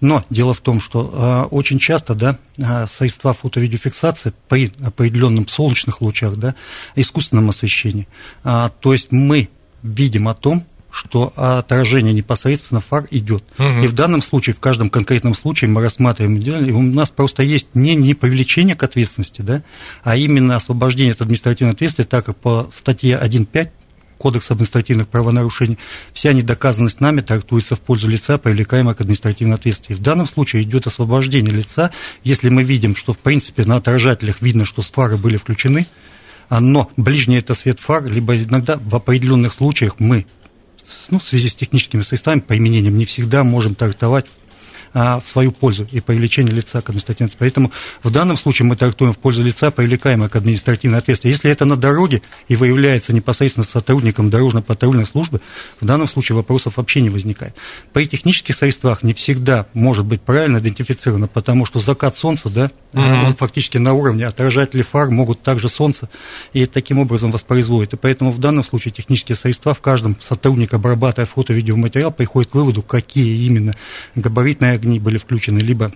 Но 0.00 0.24
дело 0.30 0.54
в 0.54 0.60
том, 0.60 0.80
что 0.80 1.46
э, 1.50 1.54
очень 1.54 1.78
часто 1.78 2.14
да, 2.14 2.38
средства 2.86 3.34
фото-видеофиксации 3.34 4.32
при 4.48 4.72
определенных 4.82 5.50
солнечных 5.50 6.00
лучах, 6.00 6.36
да, 6.36 6.54
искусственном 6.94 7.50
освещении, 7.50 8.08
э, 8.44 8.70
то 8.80 8.92
есть 8.92 9.12
мы 9.12 9.48
видим 9.82 10.28
о 10.28 10.34
том, 10.34 10.64
что 10.96 11.32
отражение 11.36 12.14
непосредственно 12.14 12.80
фар 12.80 13.06
идет. 13.10 13.44
Угу. 13.58 13.84
И 13.84 13.86
в 13.86 13.92
данном 13.92 14.22
случае, 14.22 14.54
в 14.54 14.60
каждом 14.60 14.88
конкретном 14.88 15.34
случае 15.34 15.68
мы 15.70 15.82
рассматриваем, 15.82 16.38
и 16.38 16.72
у 16.72 16.80
нас 16.80 17.10
просто 17.10 17.42
есть 17.42 17.68
не, 17.74 17.94
не 17.94 18.14
привлечение 18.14 18.74
к 18.74 18.82
ответственности, 18.82 19.42
да, 19.42 19.62
а 20.02 20.16
именно 20.16 20.56
освобождение 20.56 21.12
от 21.12 21.20
административной 21.20 21.74
ответственности, 21.74 22.10
так 22.10 22.24
как 22.24 22.36
по 22.36 22.70
статье 22.74 23.20
1.5 23.22 23.68
Кодекса 24.18 24.54
административных 24.54 25.08
правонарушений, 25.08 25.78
вся 26.12 26.32
недоказанность 26.32 27.00
нами 27.00 27.20
трактуется 27.20 27.76
в 27.76 27.80
пользу 27.80 28.08
лица, 28.08 28.38
привлекаемого 28.38 28.94
к 28.94 29.00
административной 29.00 29.56
ответственности. 29.56 30.00
В 30.00 30.04
данном 30.04 30.26
случае 30.28 30.62
идет 30.62 30.86
освобождение 30.86 31.54
лица, 31.54 31.90
если 32.24 32.48
мы 32.48 32.62
видим, 32.62 32.96
что 32.96 33.12
в 33.12 33.18
принципе 33.18 33.64
на 33.64 33.76
отражателях 33.76 34.40
видно, 34.40 34.64
что 34.64 34.82
фары 34.82 35.16
были 35.16 35.36
включены, 35.36 35.86
но 36.50 36.90
ближний 36.96 37.38
это 37.38 37.54
свет 37.54 37.80
фар, 37.80 38.04
либо 38.06 38.36
иногда 38.36 38.78
в 38.78 38.94
определенных 38.94 39.54
случаях 39.54 39.96
мы 39.98 40.26
ну, 41.10 41.18
в 41.18 41.24
связи 41.24 41.48
с 41.48 41.54
техническими 41.54 42.02
средствами, 42.02 42.40
применением, 42.40 42.96
не 42.96 43.04
всегда 43.04 43.44
можем 43.44 43.74
трактовать 43.74 44.26
а, 44.98 45.20
в 45.20 45.28
свою 45.28 45.52
пользу 45.52 45.86
и 45.92 46.00
привлечение 46.00 46.54
лица 46.54 46.80
к 46.80 46.88
административной 46.88 47.26
ответственности. 47.26 47.36
Поэтому 47.38 47.72
в 48.02 48.10
данном 48.10 48.38
случае 48.38 48.64
мы 48.64 48.76
трактуем 48.76 49.12
в 49.12 49.18
пользу 49.18 49.42
лица, 49.42 49.70
привлекаемого 49.70 50.28
к 50.30 50.36
административной 50.36 51.00
ответственности. 51.00 51.36
Если 51.36 51.50
это 51.50 51.66
на 51.66 51.76
дороге 51.76 52.22
и 52.48 52.56
выявляется 52.56 53.12
непосредственно 53.12 53.64
сотрудником 53.64 54.30
дорожно-патрульной 54.30 55.04
службы, 55.04 55.42
в 55.82 55.84
данном 55.84 56.08
случае 56.08 56.36
вопросов 56.36 56.78
вообще 56.78 57.02
не 57.02 57.10
возникает. 57.10 57.54
При 57.92 58.08
технических 58.08 58.56
средствах 58.56 59.02
не 59.02 59.12
всегда 59.12 59.66
может 59.74 60.06
быть 60.06 60.22
правильно 60.22 60.60
идентифицировано, 60.60 61.26
потому 61.26 61.66
что 61.66 61.78
закат 61.78 62.16
солнца, 62.16 62.48
да, 62.48 62.70
mm-hmm. 62.94 63.26
он 63.26 63.36
фактически 63.36 63.76
на 63.76 63.92
уровне 63.92 64.24
отражатели 64.24 64.80
фар 64.80 65.10
могут 65.10 65.42
также 65.42 65.68
солнце 65.68 66.08
и 66.54 66.64
таким 66.64 67.00
образом 67.00 67.32
воспроизводит. 67.32 67.92
И 67.92 67.96
поэтому 67.98 68.32
в 68.32 68.38
данном 68.38 68.64
случае 68.64 68.92
технические 68.92 69.36
средства 69.36 69.74
в 69.74 69.82
каждом 69.82 70.16
сотрудник, 70.22 70.72
обрабатывая 70.72 71.26
фото-видеоматериал, 71.26 72.12
приходит 72.12 72.50
к 72.50 72.54
выводу, 72.54 72.80
какие 72.80 73.44
именно 73.44 73.74
габаритные 74.14 74.72
огни 74.86 75.00
были 75.00 75.18
включены, 75.18 75.58
либо 75.58 75.92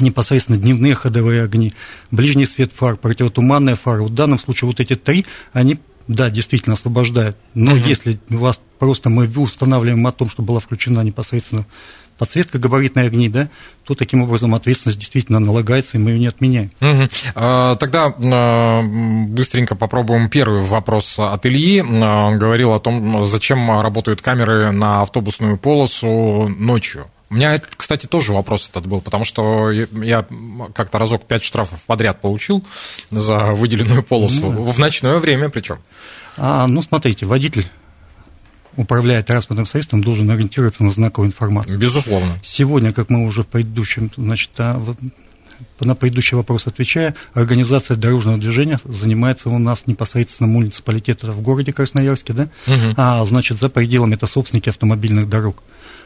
непосредственно 0.00 0.58
дневные 0.58 0.94
ходовые 0.94 1.42
огни, 1.42 1.72
ближний 2.10 2.46
свет 2.46 2.72
фар, 2.72 2.96
противотуманная 2.96 3.74
фара. 3.74 4.02
В 4.02 4.14
данном 4.14 4.38
случае 4.38 4.68
вот 4.68 4.80
эти 4.80 4.94
три, 4.94 5.24
они 5.52 5.78
да, 6.06 6.30
действительно 6.30 6.74
освобождают. 6.74 7.36
Но 7.54 7.72
угу. 7.72 7.80
если 7.80 8.18
у 8.30 8.36
вас 8.36 8.60
просто 8.78 9.08
мы 9.08 9.26
устанавливаем 9.26 10.06
о 10.06 10.12
том, 10.12 10.28
что 10.28 10.42
была 10.42 10.60
включена 10.60 11.00
непосредственно 11.00 11.66
подсветка 12.18 12.58
габаритной 12.58 13.06
огни, 13.06 13.28
да, 13.28 13.48
то 13.84 13.94
таким 13.94 14.22
образом 14.22 14.54
ответственность 14.54 14.98
действительно 14.98 15.38
налагается, 15.38 15.96
и 15.96 16.00
мы 16.00 16.10
ее 16.10 16.18
не 16.18 16.26
отменяем. 16.26 16.70
Угу. 16.80 17.08
Тогда 17.78 18.12
а, 18.12 18.82
быстренько 18.82 19.76
попробуем 19.76 20.28
первый 20.28 20.62
вопрос 20.62 21.18
от 21.18 21.46
Ильи. 21.46 21.80
А, 21.80 22.26
он 22.26 22.38
говорил 22.38 22.72
о 22.72 22.78
том, 22.78 23.24
зачем 23.24 23.80
работают 23.80 24.20
камеры 24.20 24.72
на 24.72 25.02
автобусную 25.02 25.56
полосу 25.56 26.48
ночью. 26.48 27.06
У 27.30 27.34
меня, 27.34 27.58
кстати, 27.58 28.06
тоже 28.06 28.32
вопрос 28.32 28.68
этот 28.70 28.86
был, 28.86 29.00
потому 29.02 29.24
что 29.24 29.70
я 29.70 30.26
как-то 30.74 30.98
разок 30.98 31.26
пять 31.26 31.44
штрафов 31.44 31.82
подряд 31.84 32.20
получил 32.20 32.64
за 33.10 33.52
выделенную 33.52 34.02
полосу 34.02 34.50
ну, 34.50 34.64
в 34.64 34.78
ночное 34.78 35.18
время 35.18 35.50
причем. 35.50 35.78
А, 36.36 36.66
ну, 36.66 36.80
смотрите, 36.82 37.26
водитель 37.26 37.68
управляя 38.76 39.24
транспортным 39.24 39.66
средством, 39.66 40.02
должен 40.02 40.30
ориентироваться 40.30 40.84
на 40.84 40.92
знаковую 40.92 41.28
информацию. 41.28 41.76
Безусловно. 41.78 42.38
Сегодня, 42.44 42.92
как 42.92 43.10
мы 43.10 43.26
уже 43.26 43.42
в 43.42 43.48
предыдущем, 43.48 44.10
значит, 44.16 44.50
а, 44.58 44.80
на 45.80 45.94
предыдущий 45.96 46.36
вопрос 46.36 46.66
отвечая, 46.66 47.16
организация 47.34 47.96
дорожного 47.96 48.38
движения 48.38 48.80
занимается 48.84 49.48
у 49.50 49.58
нас 49.58 49.82
непосредственно 49.86 50.48
муниципалитета 50.48 51.32
в 51.32 51.40
городе 51.42 51.72
Красноярске, 51.72 52.32
да, 52.32 52.42
угу. 52.66 52.94
а 52.96 53.24
значит, 53.24 53.58
за 53.58 53.68
пределами 53.68 54.14
это 54.14 54.26
собственники 54.26 54.68
автомобильных 54.68 55.28
дорог. 55.28 55.62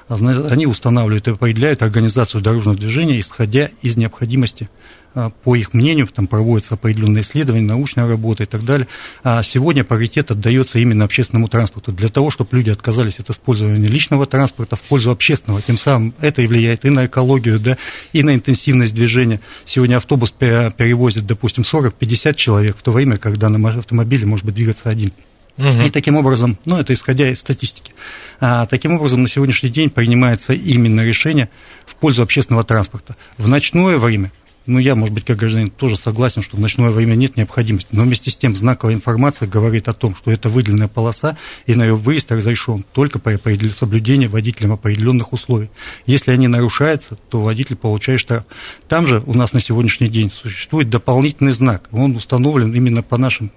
А, 0.08 0.16
они 0.50 0.66
устанавливают 0.66 1.28
и 1.28 1.32
определяют 1.32 1.82
организацию 1.82 2.40
дорожного 2.40 2.76
движения, 2.76 3.20
исходя 3.20 3.70
из 3.82 3.96
необходимости 3.96 4.68
а, 5.14 5.30
по 5.30 5.56
их 5.56 5.74
мнению, 5.74 6.08
там 6.08 6.26
проводятся 6.26 6.74
определенные 6.74 7.22
исследования, 7.22 7.66
научная 7.66 8.08
работа 8.08 8.44
и 8.44 8.46
так 8.46 8.64
далее. 8.64 8.88
А 9.22 9.42
сегодня 9.42 9.84
паритет 9.84 10.30
отдается 10.30 10.78
именно 10.78 11.04
общественному 11.04 11.48
транспорту, 11.48 11.92
для 11.92 12.08
того, 12.08 12.30
чтобы 12.30 12.56
люди 12.56 12.70
отказались 12.70 13.18
от 13.18 13.28
использования 13.30 13.88
личного 13.88 14.26
транспорта 14.26 14.76
в 14.76 14.82
пользу 14.82 15.10
общественного. 15.10 15.60
Тем 15.60 15.76
самым 15.76 16.14
это 16.20 16.42
и 16.42 16.46
влияет 16.46 16.84
и 16.84 16.90
на 16.90 17.06
экологию, 17.06 17.60
да, 17.60 17.76
и 18.12 18.22
на 18.22 18.34
интенсивность 18.34 18.94
движения. 18.94 19.40
Сегодня 19.64 19.96
автобус 19.96 20.30
перевозит, 20.30 21.26
допустим, 21.26 21.64
40-50 21.64 22.34
человек, 22.34 22.76
в 22.76 22.82
то 22.82 22.92
время, 22.92 23.18
когда 23.18 23.48
на 23.48 23.78
автомобиле 23.78 24.26
может 24.26 24.46
быть 24.46 24.54
двигаться 24.54 24.88
один. 24.88 25.12
Угу. 25.58 25.82
И 25.82 25.90
таким 25.90 26.16
образом, 26.16 26.58
ну, 26.64 26.78
это 26.78 26.94
исходя 26.94 27.28
из 27.28 27.38
статистики, 27.40 27.92
а, 28.40 28.66
таким 28.66 28.92
образом 28.92 29.22
на 29.22 29.28
сегодняшний 29.28 29.68
день 29.68 29.90
принимается 29.90 30.54
именно 30.54 31.02
решение 31.02 31.50
в 31.86 31.94
пользу 31.96 32.22
общественного 32.22 32.64
транспорта. 32.64 33.16
В 33.36 33.48
ночное 33.48 33.98
время 33.98 34.32
ну, 34.64 34.78
я, 34.78 34.94
может 34.94 35.12
быть, 35.12 35.24
как 35.24 35.38
гражданин 35.38 35.70
тоже 35.70 35.96
согласен, 35.96 36.42
что 36.42 36.56
в 36.56 36.60
ночное 36.60 36.90
время 36.90 37.14
нет 37.14 37.36
необходимости. 37.36 37.88
Но 37.92 38.04
вместе 38.04 38.30
с 38.30 38.36
тем 38.36 38.54
знаковая 38.54 38.94
информация 38.94 39.48
говорит 39.48 39.88
о 39.88 39.92
том, 39.92 40.14
что 40.14 40.30
это 40.30 40.48
выделенная 40.48 40.88
полоса, 40.88 41.36
и 41.66 41.74
на 41.74 41.82
ее 41.84 41.96
выезд 41.96 42.30
разрешен 42.30 42.84
только 42.92 43.18
по 43.18 43.32
соблюдению 43.76 44.30
водителем 44.30 44.72
определенных 44.72 45.32
условий. 45.32 45.70
Если 46.06 46.30
они 46.30 46.46
нарушаются, 46.46 47.16
то 47.28 47.42
водитель 47.42 47.76
получает 47.76 48.20
штраф. 48.20 48.44
Там 48.86 49.06
же 49.06 49.22
у 49.26 49.34
нас 49.34 49.52
на 49.52 49.60
сегодняшний 49.60 50.08
день 50.08 50.30
существует 50.30 50.88
дополнительный 50.88 51.52
знак. 51.52 51.88
Он 51.90 52.14
установлен 52.14 52.72
именно 52.72 53.02
по 53.02 53.18
нашим 53.18 53.50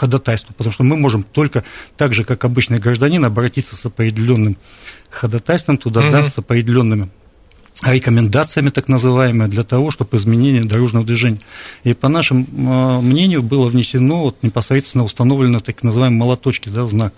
ходатайству, 0.00 0.54
потому 0.56 0.72
что 0.72 0.82
мы 0.82 0.96
можем 0.96 1.22
только 1.22 1.62
так 1.96 2.14
же, 2.14 2.24
как 2.24 2.44
обычный 2.44 2.78
гражданин, 2.78 3.24
обратиться 3.24 3.76
с 3.76 3.84
определенным 3.84 4.56
ходатайством 5.10 5.76
туда, 5.76 6.00
mm-hmm. 6.02 6.10
да, 6.10 6.28
с 6.28 6.38
определенными 6.38 7.10
рекомендациями 7.82 8.70
так 8.70 8.88
называемыми 8.88 9.48
для 9.48 9.64
того, 9.64 9.90
чтобы 9.90 10.16
изменение 10.16 10.64
дорожного 10.64 11.04
движения. 11.04 11.40
И 11.84 11.94
по 11.94 12.08
нашему 12.08 12.46
а, 12.68 13.00
мнению 13.00 13.42
было 13.42 13.68
внесено 13.68 14.22
вот 14.22 14.42
непосредственно 14.42 15.04
установлено 15.04 15.60
так 15.60 15.82
называемый 15.82 16.18
молоточки, 16.18 16.68
да, 16.68 16.86
знак, 16.86 17.14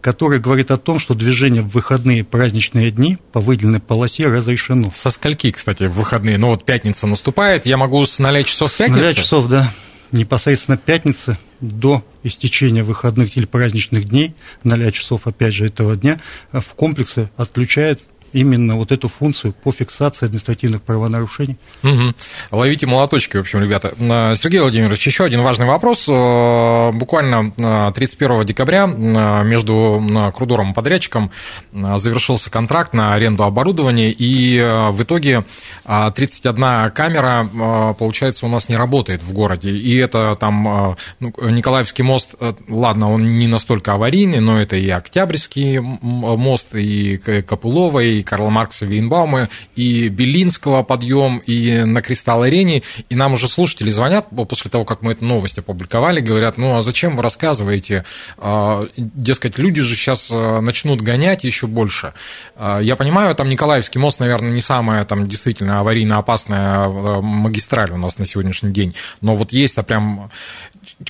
который 0.00 0.40
говорит 0.40 0.70
о 0.70 0.78
том, 0.78 0.98
что 0.98 1.14
движение 1.14 1.62
в 1.62 1.68
выходные 1.68 2.24
праздничные 2.24 2.90
дни 2.90 3.18
по 3.32 3.40
выделенной 3.40 3.80
полосе 3.80 4.26
разрешено. 4.26 4.90
Со 4.94 5.10
скольки, 5.10 5.50
кстати, 5.50 5.84
в 5.84 5.92
выходные? 5.92 6.38
Ну 6.38 6.48
вот 6.48 6.64
пятница 6.64 7.06
наступает, 7.06 7.66
я 7.66 7.76
могу 7.76 8.04
с 8.04 8.18
0 8.18 8.44
часов 8.44 8.72
пятницы? 8.76 9.00
С 9.00 9.02
0 9.02 9.14
часов, 9.14 9.48
да. 9.48 9.72
Непосредственно 10.10 10.76
пятницы 10.76 11.38
до 11.60 12.04
истечения 12.22 12.82
выходных 12.84 13.36
или 13.36 13.46
праздничных 13.46 14.08
дней, 14.08 14.34
0 14.64 14.90
часов, 14.92 15.26
опять 15.26 15.54
же, 15.54 15.66
этого 15.66 15.96
дня, 15.96 16.20
в 16.52 16.74
комплексе 16.74 17.30
отключается 17.36 18.06
именно 18.32 18.76
вот 18.76 18.92
эту 18.92 19.08
функцию 19.08 19.52
по 19.52 19.72
фиксации 19.72 20.26
административных 20.26 20.82
правонарушений. 20.82 21.56
Угу. 21.82 22.14
Ловите 22.50 22.86
молоточки, 22.86 23.36
в 23.36 23.40
общем, 23.40 23.62
ребята. 23.62 23.92
Э, 23.98 24.34
Сергей 24.36 24.60
Владимирович, 24.60 25.06
еще 25.06 25.24
один 25.24 25.42
важный 25.42 25.66
вопрос. 25.66 26.06
Э, 26.08 26.92
буквально 26.92 27.92
31 27.92 28.40
э, 28.40 28.44
декабря 28.44 28.86
между 28.86 30.02
Крудором 30.34 30.70
и 30.70 30.74
подрядчиком 30.74 31.30
завершился 31.72 32.50
контракт 32.50 32.94
на 32.94 33.14
аренду 33.14 33.44
оборудования, 33.44 34.10
и 34.10 34.60
в 34.60 35.02
итоге 35.02 35.44
31 35.84 36.90
камера, 36.90 37.94
получается, 37.98 38.46
у 38.46 38.48
нас 38.48 38.68
не 38.68 38.76
работает 38.76 39.22
в 39.22 39.32
городе. 39.32 39.70
И 39.70 39.96
это 39.96 40.34
там 40.34 40.96
ну, 41.20 41.32
Николаевский 41.40 42.04
мост, 42.04 42.34
ладно, 42.68 43.12
он 43.12 43.36
не 43.36 43.46
настолько 43.46 43.92
аварийный, 43.92 44.40
но 44.40 44.60
это 44.60 44.76
и 44.76 44.88
Октябрьский 44.88 45.78
мост, 45.80 46.74
и 46.74 47.16
Капулова, 47.16 48.00
и 48.00 48.19
и 48.20 48.22
Карла 48.22 48.50
Маркса 48.50 48.86
Вейнбаума, 48.86 49.48
и 49.76 50.08
Белинского 50.08 50.82
подъем, 50.82 51.38
и 51.38 51.84
на 51.84 52.02
Кристалл-арене, 52.02 52.82
и 53.08 53.14
нам 53.14 53.32
уже 53.32 53.48
слушатели 53.48 53.90
звонят 53.90 54.28
после 54.48 54.70
того, 54.70 54.84
как 54.84 55.02
мы 55.02 55.12
эту 55.12 55.24
новость 55.24 55.58
опубликовали, 55.58 56.20
говорят, 56.20 56.58
ну 56.58 56.76
а 56.76 56.82
зачем 56.82 57.16
вы 57.16 57.22
рассказываете, 57.22 58.04
а, 58.38 58.86
дескать, 58.96 59.58
люди 59.58 59.82
же 59.82 59.94
сейчас 59.94 60.30
а, 60.32 60.60
начнут 60.60 61.00
гонять 61.00 61.44
еще 61.44 61.66
больше. 61.66 62.14
А, 62.56 62.78
я 62.80 62.96
понимаю, 62.96 63.34
там 63.34 63.48
Николаевский 63.48 64.00
мост, 64.00 64.20
наверное, 64.20 64.50
не 64.50 64.60
самая 64.60 65.04
там 65.04 65.26
действительно 65.28 65.80
аварийно 65.80 66.18
опасная 66.18 66.88
магистраль 66.88 67.90
у 67.92 67.96
нас 67.96 68.18
на 68.18 68.26
сегодняшний 68.26 68.72
день, 68.72 68.94
но 69.20 69.34
вот 69.34 69.52
есть-то 69.52 69.82
прям 69.82 70.30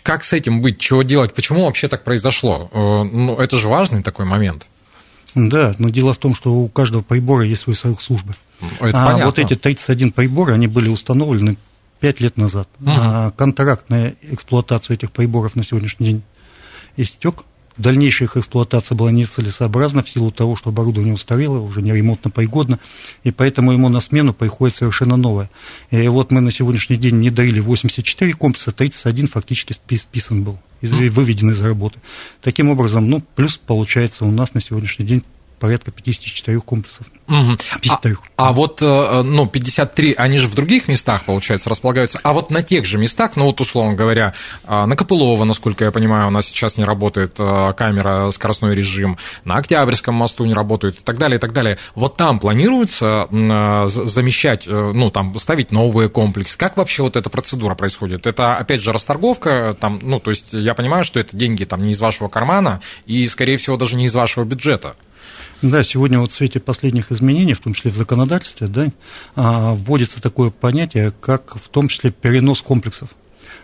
как 0.03 0.25
с 0.25 0.33
этим 0.33 0.61
быть, 0.61 0.79
чего 0.79 1.03
делать, 1.03 1.35
почему 1.35 1.65
вообще 1.65 1.89
так 1.89 2.05
произошло? 2.05 2.71
Э, 2.73 3.03
ну, 3.03 3.37
это 3.37 3.57
же 3.57 3.69
важный 3.69 4.03
такой 4.03 4.25
момент. 4.25 4.69
Да, 5.35 5.75
но 5.79 5.91
дело 5.91 6.13
в 6.13 6.19
том, 6.19 6.35
что 6.35 6.55
у 6.55 6.69
каждого 6.69 7.03
прибора 7.03 7.45
есть 7.45 7.63
свой 7.63 7.77
срок 7.77 8.03
службы. 8.03 8.35
Это 8.81 9.03
а 9.03 9.07
понятно. 9.07 9.27
вот 9.27 9.39
эти 9.39 9.55
31 9.55 10.13
прибора, 10.13 10.55
они 10.55 10.67
были 10.67 10.89
установлены 10.89 11.57
5 12.01 12.21
лет 12.21 12.37
назад. 12.37 12.69
Угу. 12.81 12.91
А 12.91 13.31
контракт 13.33 13.89
на 13.89 14.11
эксплуатацию 14.23 14.97
этих 14.97 15.13
приборов 15.13 15.57
на 15.57 15.65
сегодняшний 15.65 16.07
день 16.07 16.23
истек. 16.97 17.45
Дальнейшая 17.77 18.29
их 18.29 18.37
эксплуатация 18.37 18.95
была 18.95 19.11
нецелесообразна 19.11 20.03
в 20.03 20.09
силу 20.09 20.31
того, 20.31 20.57
что 20.57 20.71
оборудование 20.71 21.15
устарело, 21.15 21.61
уже 21.61 21.83
не 21.83 21.93
ремонтно 21.93 22.31
пригодно, 22.31 22.79
и 23.25 23.31
поэтому 23.31 23.73
ему 23.73 23.89
на 23.89 24.01
смену 24.01 24.33
приходит 24.35 24.77
совершенно 24.77 25.17
новое. 25.17 25.51
И 25.91 26.07
вот 26.09 26.31
мы 26.31 26.41
на 26.41 26.51
сегодняшний 26.51 26.97
день 26.97 27.21
не 27.21 27.31
дарили 27.31 27.61
84 27.61 28.35
комплекса, 28.35 28.73
31 28.73 29.29
фактически 29.29 29.73
списан 29.97 30.43
был 30.43 30.59
из, 30.81 30.93
выведены 30.93 31.53
из 31.53 31.63
работы. 31.63 31.99
Таким 32.43 32.69
образом, 32.71 33.09
ну, 33.09 33.23
плюс 33.35 33.59
получается 33.59 34.25
у 34.25 34.31
нас 34.31 34.55
на 34.55 34.61
сегодняшний 34.61 35.07
день 35.07 35.23
порядка 35.61 35.93
54 35.93 36.61
комплексов. 36.61 37.07
Угу. 37.29 37.57
53. 37.83 38.17
А, 38.37 38.49
а 38.49 38.53
вот, 38.53 38.83
э, 38.83 39.23
ну, 39.23 39.47
53, 39.47 40.15
они 40.17 40.39
же 40.39 40.49
в 40.49 40.55
других 40.55 40.89
местах, 40.89 41.23
получается, 41.25 41.71
располагаются. 41.71 42.19
А 42.25 42.33
вот 42.33 42.51
на 42.51 42.63
тех 42.63 42.87
же 42.87 42.99
местах, 42.99 43.33
ну, 43.37 43.45
вот, 43.45 43.61
условно 43.61 43.95
говоря, 43.95 44.35
а, 44.65 44.87
на 44.87 44.97
Копылово, 44.97 45.45
насколько 45.45 45.85
я 45.85 45.93
понимаю, 45.93 46.29
у 46.29 46.31
нас 46.31 46.47
сейчас 46.47 46.77
не 46.77 46.85
работает 46.85 47.37
э, 47.39 47.73
камера, 47.77 48.31
скоростной 48.33 48.75
режим, 48.75 49.19
на 49.45 49.57
Октябрьском 49.57 50.15
мосту 50.15 50.45
не 50.47 50.55
работает 50.55 50.99
и 50.99 51.03
так 51.05 51.19
далее, 51.19 51.37
и 51.37 51.41
так 51.41 51.53
далее. 51.53 51.79
Вот 51.95 52.17
там 52.17 52.41
планируется 52.41 53.29
э, 53.31 53.87
замещать, 53.87 54.67
ну, 54.67 55.11
там, 55.11 55.39
ставить 55.39 55.71
новые 55.71 56.09
комплексы. 56.09 56.57
Как 56.57 56.79
вообще 56.79 57.03
вот 57.03 57.17
эта 57.17 57.29
процедура 57.29 57.75
происходит? 57.75 58.27
Это, 58.27 58.57
опять 58.57 58.81
же, 58.81 58.93
расторговка, 58.93 59.77
там, 59.79 60.01
ну, 60.03 60.19
то 60.21 60.31
есть 60.31 60.53
я 60.53 60.75
понимаю, 60.75 61.05
что 61.05 61.21
это 61.21 61.37
деньги 61.37 61.65
там 61.65 61.83
не 61.83 61.93
из 61.93 62.01
вашего 62.01 62.29
кармана 62.29 62.81
и, 63.05 63.27
скорее 63.29 63.59
всего, 63.59 63.77
даже 63.77 63.97
не 63.97 64.07
из 64.07 64.15
вашего 64.15 64.45
бюджета. 64.45 64.97
Да, 65.63 65.83
сегодня 65.83 66.19
вот 66.21 66.33
в 66.33 66.35
свете 66.35 66.59
последних 66.59 67.13
изменений, 67.13 67.55
в 67.55 67.61
том 67.61 67.75
числе 67.75 67.91
в 67.91 67.97
законодательстве, 67.97 68.67
да, 68.67 68.89
а, 69.37 69.75
вводится 69.75 70.23
такое 70.23 70.51
понятие, 70.51 71.13
как 71.21 71.57
в 71.57 71.69
том 71.69 71.89
числе 71.89 72.11
перенос 72.11 72.63
комплексов. 72.63 73.11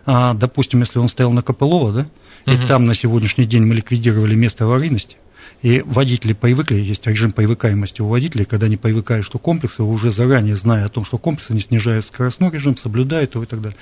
А, 0.04 0.34
допустим, 0.34 0.80
если 0.80 0.98
он 0.98 1.08
стоял 1.08 1.32
на 1.32 1.42
Копылова, 1.42 1.92
да, 1.92 2.06
угу. 2.46 2.62
и 2.62 2.66
там 2.66 2.84
на 2.84 2.94
сегодняшний 2.94 3.46
день 3.46 3.64
мы 3.64 3.74
ликвидировали 3.74 4.34
место 4.34 4.64
аварийности, 4.64 5.16
и 5.62 5.82
водители 5.86 6.34
привыкли, 6.34 6.76
есть 6.76 7.06
режим 7.06 7.32
привыкаемости 7.32 8.02
у 8.02 8.08
водителей, 8.08 8.44
когда 8.44 8.66
они 8.66 8.76
привыкают, 8.76 9.24
что 9.24 9.38
комплексы, 9.38 9.82
уже 9.82 10.12
заранее 10.12 10.56
зная 10.56 10.84
о 10.84 10.88
том, 10.88 11.04
что 11.04 11.16
комплексы 11.18 11.54
не 11.54 11.60
снижают 11.60 12.04
скоростной 12.04 12.50
режим, 12.50 12.76
соблюдают 12.76 13.34
его 13.34 13.44
и 13.44 13.46
так 13.46 13.62
далее, 13.62 13.78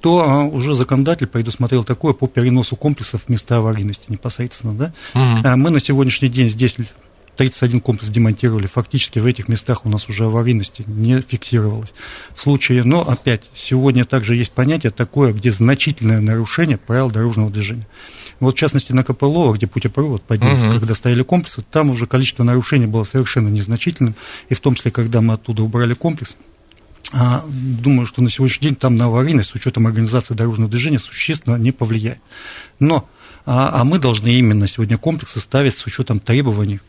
то 0.00 0.20
а, 0.20 0.44
уже 0.44 0.74
законодатель 0.74 1.26
предусмотрел 1.26 1.82
такое 1.82 2.12
по 2.12 2.28
переносу 2.28 2.76
комплексов 2.76 3.24
в 3.24 3.28
места 3.28 3.56
аварийности 3.56 4.04
непосредственно. 4.08 4.74
Да? 4.74 4.92
Угу. 5.14 5.56
Мы 5.56 5.70
на 5.70 5.80
сегодняшний 5.80 6.28
день 6.28 6.50
здесь 6.50 6.76
31 7.38 7.80
комплекс 7.80 8.10
демонтировали. 8.10 8.66
Фактически 8.66 9.20
в 9.20 9.26
этих 9.26 9.46
местах 9.46 9.86
у 9.86 9.88
нас 9.88 10.08
уже 10.08 10.24
аварийности 10.24 10.82
не 10.88 11.20
фиксировалось. 11.20 11.94
В 12.34 12.42
случае, 12.42 12.82
но 12.82 13.08
опять, 13.08 13.42
сегодня 13.54 14.04
также 14.04 14.34
есть 14.34 14.50
понятие 14.50 14.90
такое, 14.90 15.32
где 15.32 15.52
значительное 15.52 16.20
нарушение 16.20 16.78
правил 16.78 17.12
дорожного 17.12 17.48
движения. 17.48 17.86
Вот, 18.40 18.56
в 18.56 18.58
частности, 18.58 18.92
на 18.92 19.04
КПЛО, 19.04 19.54
где 19.54 19.68
путепровод 19.68 20.22
поднят, 20.22 20.64
угу. 20.64 20.72
когда 20.72 20.94
стояли 20.96 21.22
комплексы, 21.22 21.62
там 21.62 21.90
уже 21.90 22.08
количество 22.08 22.42
нарушений 22.42 22.86
было 22.86 23.04
совершенно 23.04 23.48
незначительным, 23.48 24.16
и 24.48 24.54
в 24.54 24.60
том 24.60 24.74
числе, 24.74 24.90
когда 24.90 25.20
мы 25.20 25.34
оттуда 25.34 25.62
убрали 25.62 25.94
комплекс, 25.94 26.34
а, 27.12 27.44
думаю, 27.48 28.06
что 28.06 28.20
на 28.20 28.30
сегодняшний 28.30 28.70
день 28.70 28.76
там 28.76 28.96
на 28.96 29.04
аварийность 29.04 29.50
с 29.50 29.54
учетом 29.54 29.86
организации 29.86 30.34
дорожного 30.34 30.68
движения 30.68 30.98
существенно 30.98 31.54
не 31.54 31.70
повлияет. 31.70 32.18
Но 32.80 33.08
а, 33.46 33.80
а 33.80 33.84
мы 33.84 34.00
должны 34.00 34.28
именно 34.28 34.66
сегодня 34.66 34.98
комплексы 34.98 35.38
ставить 35.38 35.78
с 35.78 35.86
учетом 35.86 36.18
требований 36.18 36.80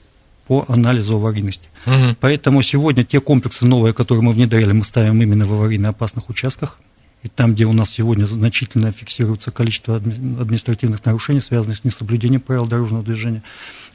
по 0.49 0.65
анализу 0.67 1.17
аварийности. 1.17 1.69
Угу. 1.85 2.17
Поэтому 2.21 2.63
сегодня 2.63 3.03
те 3.03 3.19
комплексы 3.19 3.65
новые, 3.65 3.93
которые 3.93 4.23
мы 4.23 4.31
внедряли, 4.33 4.71
мы 4.71 4.83
ставим 4.83 5.21
именно 5.21 5.45
в 5.45 5.53
аварийно 5.53 5.89
опасных 5.89 6.27
участках. 6.27 6.79
И 7.21 7.27
там, 7.27 7.53
где 7.53 7.65
у 7.65 7.71
нас 7.71 7.91
сегодня 7.91 8.25
значительно 8.25 8.91
фиксируется 8.91 9.51
количество 9.51 9.97
административных 9.97 11.05
нарушений, 11.05 11.41
связанных 11.41 11.77
с 11.77 11.83
несоблюдением 11.83 12.41
правил 12.41 12.65
дорожного 12.65 13.03
движения, 13.03 13.43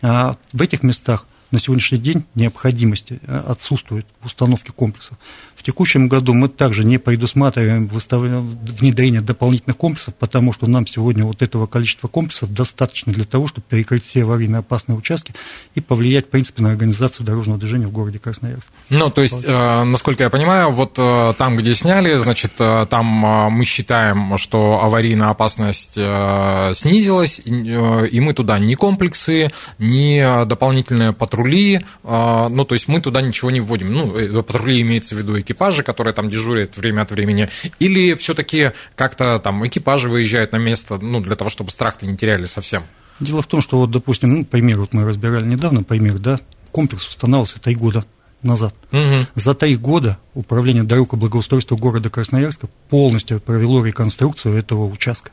а 0.01 0.37
в 0.53 0.63
этих 0.63 0.85
местах 0.85 1.27
на 1.51 1.59
сегодняшний 1.59 1.99
день 1.99 2.25
необходимости 2.37 3.19
э, 3.27 3.43
отсутствует 3.49 4.07
в 4.21 4.27
установке 4.27 4.71
комплексов. 4.71 5.19
Текущем 5.65 6.09
году 6.09 6.35
мы 6.35 6.49
также 6.51 6.85
не 6.85 6.99
предусматриваем 6.99 7.89
внедрение 7.89 9.23
дополнительных 9.23 9.79
комплексов, 9.79 10.15
потому 10.15 10.53
что 10.53 10.67
нам 10.67 10.87
сегодня 10.87 11.25
вот 11.25 11.41
этого 11.41 11.67
количества 11.67 12.07
комплексов 12.07 12.53
достаточно 12.53 13.15
для 13.15 13.25
того, 13.25 13.47
чтобы 13.49 13.65
перекрыть 13.67 14.05
все 14.05 14.25
аварийно 14.25 14.59
опасные 14.59 14.99
участки 14.99 15.33
и 15.75 15.81
повлиять, 15.81 16.27
в 16.27 16.29
принципе, 16.29 16.63
на 16.63 16.71
организацию 16.71 17.25
дорожного 17.25 17.59
движения 17.59 17.87
в 17.87 17.93
городе 17.93 18.19
Красноярск. 18.19 18.67
Ну, 18.91 19.09
то 19.09 19.23
есть, 19.23 19.43
э, 19.43 19.85
насколько 19.85 20.25
я 20.25 20.29
понимаю, 20.29 20.71
вот 20.71 20.99
э, 20.99 21.33
там, 21.39 21.57
где 21.57 21.73
сняли, 21.73 22.15
значит, 22.17 22.53
э, 22.59 22.85
там 22.91 23.25
э, 23.25 23.49
мы 23.49 23.65
считаем, 23.65 24.37
что 24.37 24.83
аварийная 24.83 25.31
опасность 25.31 25.95
э, 25.97 26.73
снизилась, 26.75 27.41
э, 27.41 28.07
и 28.09 28.21
мы 28.21 28.35
туда 28.35 28.59
ни 28.59 28.75
комплексы, 28.75 29.51
ни 29.79 30.45
дополнительные 30.45 31.15
патрули, 31.15 31.77
э, 32.05 32.49
ну, 32.51 32.65
то 32.67 32.75
есть 32.75 32.87
мы 32.87 33.01
туда 33.01 33.23
ничего 33.23 33.51
не 33.51 33.61
вводим. 33.61 33.95
Ну, 33.95 34.15
э, 34.15 34.43
патрули 34.43 34.83
имеется 34.83 35.15
в 35.15 35.19
виду 35.19 35.39
экипажи, 35.55 35.83
которые 35.83 36.13
там 36.13 36.29
дежурят 36.29 36.77
время 36.77 37.03
от 37.03 37.11
времени, 37.11 37.49
или 37.79 38.15
все-таки 38.15 38.73
как-то 38.97 39.39
там 39.39 39.67
экипажи 39.67 40.09
выезжают 40.09 40.53
на 40.53 40.57
место, 40.59 40.99
ну, 40.99 41.21
для 41.21 41.37
того, 41.37 41.49
чтобы 41.49 41.71
страх-то 41.71 42.07
не 42.07 42.17
теряли 42.17 42.45
совсем? 42.45 42.83
Дело 43.21 43.43
в 43.43 43.47
том, 43.47 43.61
что 43.61 43.79
вот, 43.79 43.91
допустим, 43.91 44.35
ну, 44.35 44.45
пример, 44.45 44.81
вот 44.81 44.93
мы 44.93 45.05
разбирали 45.05 45.47
недавно 45.47 45.83
пример, 45.83 46.19
да, 46.19 46.41
комплекс 46.73 47.07
устанавливался 47.09 47.61
три 47.61 47.75
года 47.75 48.05
назад. 48.43 48.75
Угу. 48.93 49.27
За 49.37 49.55
три 49.55 49.77
года 49.77 50.19
управление 50.35 50.83
дорог 50.83 51.15
и 51.15 51.17
благоустройства 51.17 51.77
города 51.77 52.11
Красноярска 52.11 52.69
полностью 52.91 53.41
провело 53.41 53.85
реконструкцию 53.85 54.57
этого 54.57 54.87
участка. 54.87 55.31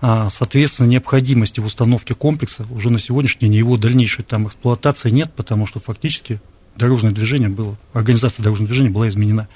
А, 0.00 0.30
соответственно, 0.30 0.86
необходимости 0.88 1.60
в 1.60 1.66
установке 1.66 2.14
комплекса 2.14 2.66
уже 2.70 2.90
на 2.90 2.98
сегодняшний 2.98 3.48
день 3.48 3.54
его 3.54 3.76
дальнейшей 3.76 4.24
там 4.24 4.46
эксплуатации 4.46 5.10
нет, 5.10 5.32
потому 5.34 5.66
что 5.66 5.80
фактически 5.80 6.40
дорожное 6.76 7.12
движение 7.12 7.48
было, 7.48 7.76
организация 7.92 8.42
дорожного 8.42 8.68
движения 8.68 8.90
была 8.90 9.08
изменена. 9.08 9.48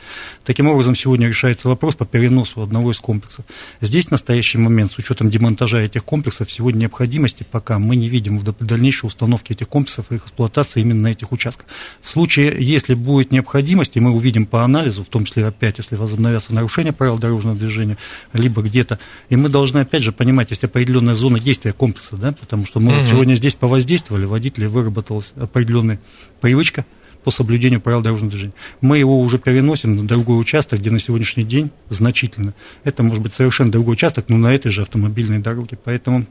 Таким 0.45 0.67
образом, 0.67 0.97
сегодня 0.97 1.29
решается 1.29 1.69
вопрос 1.69 1.95
по 1.95 2.07
переносу 2.07 2.63
одного 2.63 2.93
из 2.93 2.99
комплексов. 2.99 3.45
Здесь 3.81 4.07
в 4.07 4.11
настоящий 4.11 4.59
момент, 4.59 4.93
с 4.93 4.99
учетом 4.99 5.31
демонтажа 5.31 5.79
этих 5.79 6.05
комплексов, 6.05 6.51
сегодня 6.51 6.81
необходимости 6.81 7.47
пока 7.49 7.79
мы 7.79 7.97
не 7.97 8.09
видим 8.09 8.39
в 8.39 8.65
дальнейшей 8.65 9.07
установке 9.07 9.55
этих 9.55 9.69
комплексов 9.69 10.07
и 10.11 10.17
их 10.17 10.25
эксплуатации 10.25 10.81
именно 10.81 11.03
на 11.03 11.09
этих 11.09 11.33
участках. 11.33 11.67
В 12.03 12.11
случае, 12.11 12.57
если 12.59 12.95
будет 12.95 13.31
необходимость, 13.31 13.97
и 13.97 14.01
мы 14.01 14.11
увидим 14.11 14.47
по 14.47 14.65
анализу, 14.65 15.05
в 15.05 15.09
том 15.09 15.25
числе 15.25 15.47
опять, 15.47 15.79
если 15.79 15.97
возобновятся 15.97 16.55
нарушения 16.55 16.93
правил 16.93 17.19
дорожного 17.19 17.57
движения, 17.57 17.97
либо 18.33 18.63
где-то, 18.63 18.99
и 19.29 19.37
мы 19.37 19.49
должны 19.49 19.79
опять 19.79 20.03
же 20.03 20.13
понимать, 20.13 20.51
есть 20.51 20.65
определенная 20.65 21.15
зона 21.15 21.39
действия 21.39 21.73
комплекса, 21.73 22.17
да, 22.17 22.33
потому 22.33 22.67
что 22.67 22.81
мы 22.81 22.97
угу. 22.97 23.07
сегодня 23.07 23.35
здесь 23.35 23.55
повоздействовали, 23.55 24.25
водители 24.25 24.67
выработалась 24.67 25.33
определенная 25.37 26.01
привычка, 26.41 26.85
по 27.25 27.31
соблюдению 27.31 27.81
правил 27.81 28.01
дорожного 28.01 28.31
движения. 28.31 28.53
Мы 28.81 28.99
его 28.99 29.21
уже 29.21 29.39
переносим 29.39 29.97
на 29.97 30.07
другой 30.07 30.41
участок, 30.41 30.81
где 30.81 30.91
на 30.91 30.99
сегодняшний 30.99 31.45
день 31.45 31.71
значительно. 31.89 32.55
Это 32.85 33.03
может 33.03 33.23
быть 33.23 33.35
совершенно 33.35 33.71
другой 33.71 33.95
участок, 33.95 34.29
но 34.29 34.37
на 34.37 34.55
этой 34.55 34.71
же 34.71 34.83
автомобильной 34.83 35.39
дороге. 35.39 35.79
Поэтому 35.85 36.27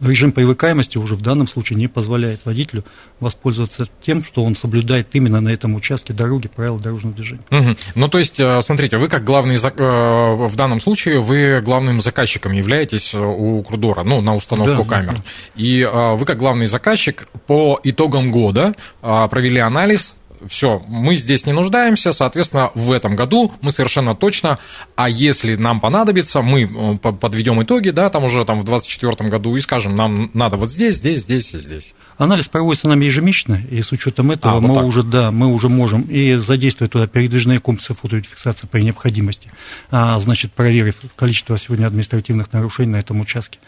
режим 0.00 0.32
привыкаемости 0.32 0.98
уже 0.98 1.14
в 1.14 1.22
данном 1.22 1.48
случае 1.48 1.78
не 1.78 1.88
позволяет 1.88 2.40
водителю 2.44 2.84
воспользоваться 3.20 3.88
тем, 4.02 4.22
что 4.22 4.44
он 4.44 4.56
соблюдает 4.56 5.08
именно 5.12 5.40
на 5.40 5.48
этом 5.48 5.74
участке 5.74 6.12
дороги 6.12 6.48
правила 6.48 6.78
дорожного 6.78 7.14
движения. 7.14 7.42
Угу. 7.50 7.76
Ну, 7.94 8.08
то 8.08 8.18
есть, 8.18 8.38
э, 8.38 8.60
смотрите, 8.60 8.98
вы 8.98 9.08
как 9.08 9.24
главный, 9.24 9.56
э, 9.56 9.58
в 9.58 10.56
данном 10.56 10.80
случае, 10.80 11.20
вы 11.20 11.60
главным 11.60 12.00
заказчиком 12.00 12.52
являетесь 12.52 13.14
э, 13.14 13.18
у 13.18 13.62
Крудора, 13.62 14.02
ну, 14.02 14.20
на 14.20 14.34
установку 14.34 14.84
да, 14.84 14.96
камер. 14.96 15.14
Да. 15.14 15.22
И 15.56 15.84
вы 15.84 16.24
как 16.24 16.38
главный 16.38 16.66
заказчик 16.66 17.28
по 17.46 17.78
итогам 17.82 18.30
года 18.30 18.74
провели 19.00 19.60
анализ 19.60 20.16
все, 20.48 20.82
мы 20.88 21.16
здесь 21.16 21.46
не 21.46 21.52
нуждаемся, 21.52 22.12
соответственно, 22.12 22.70
в 22.74 22.92
этом 22.92 23.16
году 23.16 23.52
мы 23.60 23.70
совершенно 23.70 24.14
точно, 24.14 24.58
а 24.94 25.08
если 25.08 25.54
нам 25.56 25.80
понадобится, 25.80 26.42
мы 26.42 26.62
э, 26.62 27.12
подведем 27.12 27.62
итоги, 27.62 27.90
да, 27.90 28.10
там 28.10 28.24
уже 28.24 28.44
там 28.44 28.60
в 28.60 28.64
2024 28.64 29.28
году 29.28 29.56
и 29.56 29.60
скажем, 29.60 29.94
нам 29.94 30.30
надо 30.34 30.56
вот 30.56 30.70
здесь, 30.70 30.96
здесь, 30.96 31.22
здесь 31.22 31.54
и 31.54 31.58
здесь. 31.58 31.94
Анализ 32.18 32.48
проводится 32.48 32.88
нами 32.88 33.04
ежемесячно, 33.04 33.60
и 33.70 33.82
с 33.82 33.92
учетом 33.92 34.30
этого 34.30 34.54
а, 34.54 34.60
вот 34.60 34.68
мы 34.68 34.74
так. 34.74 34.84
уже, 34.84 35.02
да, 35.02 35.30
мы 35.30 35.48
уже 35.48 35.68
можем 35.68 36.02
и 36.02 36.34
задействовать 36.34 36.92
туда 36.92 37.06
передвижные 37.06 37.60
комплексы 37.60 37.94
фотофиксации 37.94 38.66
при 38.66 38.82
необходимости, 38.82 39.50
а, 39.90 40.18
значит, 40.18 40.52
проверив 40.52 40.96
количество 41.14 41.58
сегодня 41.58 41.86
административных 41.86 42.52
нарушений 42.52 42.92
на 42.92 42.96
этом 42.96 43.20
участке. 43.20 43.58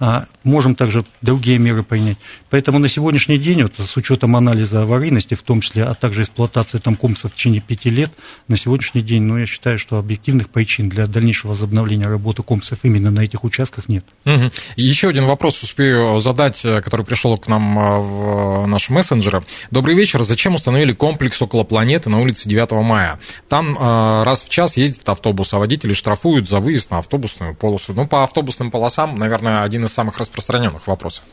А, 0.00 0.26
можем 0.42 0.74
также 0.74 1.04
другие 1.20 1.58
меры 1.58 1.82
принять. 1.82 2.16
Поэтому 2.48 2.78
на 2.78 2.88
сегодняшний 2.88 3.36
день, 3.36 3.62
вот, 3.62 3.74
с 3.78 3.96
учетом 3.96 4.36
анализа 4.36 4.82
аварийности, 4.82 5.34
в 5.34 5.42
том 5.42 5.60
числе, 5.60 5.84
а 5.84 5.94
также 5.94 6.22
эксплуатации 6.22 6.78
там 6.78 6.96
комплексов 6.96 7.32
в 7.32 7.34
течение 7.34 7.60
пяти 7.60 7.90
лет, 7.90 8.10
на 8.48 8.56
сегодняшний 8.56 9.02
день, 9.02 9.22
ну, 9.24 9.36
я 9.36 9.46
считаю, 9.46 9.78
что 9.78 9.98
объективных 9.98 10.48
причин 10.48 10.88
для 10.88 11.06
дальнейшего 11.06 11.50
возобновления 11.50 12.06
работы 12.06 12.42
комплексов 12.42 12.78
именно 12.84 13.10
на 13.10 13.20
этих 13.20 13.44
участках 13.44 13.88
нет. 13.88 14.04
Угу. 14.24 14.50
Еще 14.76 15.08
один 15.08 15.26
вопрос 15.26 15.62
успею 15.62 16.18
задать, 16.20 16.64
э, 16.64 16.80
который 16.80 17.04
пришел 17.04 17.36
к 17.36 17.48
нам 17.48 17.78
э, 17.78 17.97
в 17.98 18.66
наши 18.66 18.92
мессенджеры. 18.92 19.44
Добрый 19.70 19.94
вечер. 19.94 20.22
Зачем 20.24 20.54
установили 20.54 20.92
комплекс 20.92 21.40
около 21.42 21.64
планеты 21.64 22.10
на 22.10 22.20
улице 22.20 22.48
9 22.48 22.70
мая? 22.82 23.18
Там 23.48 23.76
э, 23.76 24.22
раз 24.24 24.42
в 24.42 24.48
час 24.48 24.76
ездит 24.76 25.08
автобус, 25.08 25.52
а 25.52 25.58
водители 25.58 25.92
штрафуют 25.92 26.48
за 26.48 26.60
выезд 26.60 26.90
на 26.90 26.98
автобусную 26.98 27.54
полосу. 27.54 27.92
Ну, 27.94 28.06
по 28.06 28.22
автобусным 28.22 28.70
полосам, 28.70 29.16
наверное, 29.16 29.62
один 29.62 29.84
из 29.84 29.92
самых 29.92 30.18
распространенных 30.18 30.86
вопросов. 30.86 31.24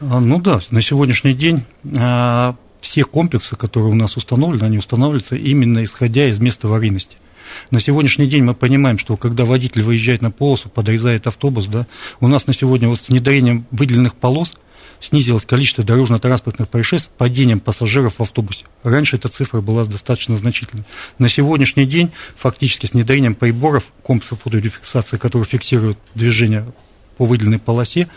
А, 0.00 0.20
ну 0.20 0.40
да, 0.40 0.60
на 0.70 0.82
сегодняшний 0.82 1.32
день 1.32 1.64
а, 1.98 2.56
все 2.80 3.04
комплексы, 3.04 3.56
которые 3.56 3.92
у 3.92 3.94
нас 3.94 4.16
установлены, 4.16 4.64
они 4.64 4.78
устанавливаются 4.78 5.36
именно 5.36 5.84
исходя 5.84 6.26
из 6.26 6.38
места 6.38 6.66
аварийности. 6.66 7.16
На 7.70 7.80
сегодняшний 7.80 8.26
день 8.26 8.42
мы 8.42 8.54
понимаем, 8.54 8.98
что 8.98 9.16
когда 9.16 9.44
водитель 9.44 9.82
выезжает 9.82 10.22
на 10.22 10.30
полосу, 10.30 10.68
подрезает 10.68 11.26
автобус, 11.26 11.66
да, 11.66 11.86
у 12.20 12.28
нас 12.28 12.46
на 12.46 12.54
сегодня 12.54 12.88
вот 12.88 13.00
с 13.00 13.08
внедрением 13.08 13.66
выделенных 13.70 14.14
полос 14.14 14.54
снизилось 15.02 15.44
количество 15.44 15.84
дорожно-транспортных 15.84 16.68
происшествий 16.68 17.10
с 17.12 17.18
падением 17.18 17.60
пассажиров 17.60 18.18
в 18.18 18.22
автобусе. 18.22 18.64
Раньше 18.82 19.16
эта 19.16 19.28
цифра 19.28 19.60
была 19.60 19.84
достаточно 19.84 20.36
значительной. 20.36 20.84
На 21.18 21.28
сегодняшний 21.28 21.84
день 21.84 22.12
фактически 22.36 22.86
с 22.86 22.92
внедрением 22.92 23.34
приборов, 23.34 23.92
комплексов 24.02 24.42
фотофиксации, 24.42 25.16
которые 25.16 25.46
фиксируют 25.46 25.98
движение 26.14 26.64
по 27.18 27.26
выделенной 27.26 27.58
полосе, 27.58 28.08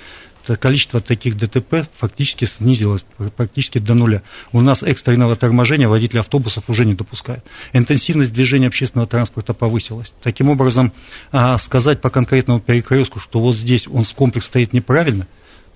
количество 0.55 1.01
таких 1.01 1.35
ДТП 1.37 1.87
фактически 1.95 2.45
снизилось 2.45 3.03
практически 3.35 3.79
до 3.79 3.95
нуля. 3.95 4.21
У 4.51 4.61
нас 4.61 4.83
экстренного 4.83 5.35
торможения 5.35 5.87
водители 5.87 6.19
автобусов 6.19 6.69
уже 6.69 6.85
не 6.85 6.93
допускают. 6.93 7.43
Интенсивность 7.73 8.31
движения 8.31 8.67
общественного 8.67 9.07
транспорта 9.07 9.55
повысилась. 9.55 10.13
Таким 10.21 10.49
образом, 10.49 10.91
а, 11.31 11.57
сказать 11.57 11.99
по 12.01 12.11
конкретному 12.11 12.59
перекрестку, 12.59 13.19
что 13.19 13.39
вот 13.39 13.55
здесь 13.55 13.87
он 13.87 14.05
комплекс 14.05 14.45
стоит 14.45 14.71
неправильно, 14.71 15.25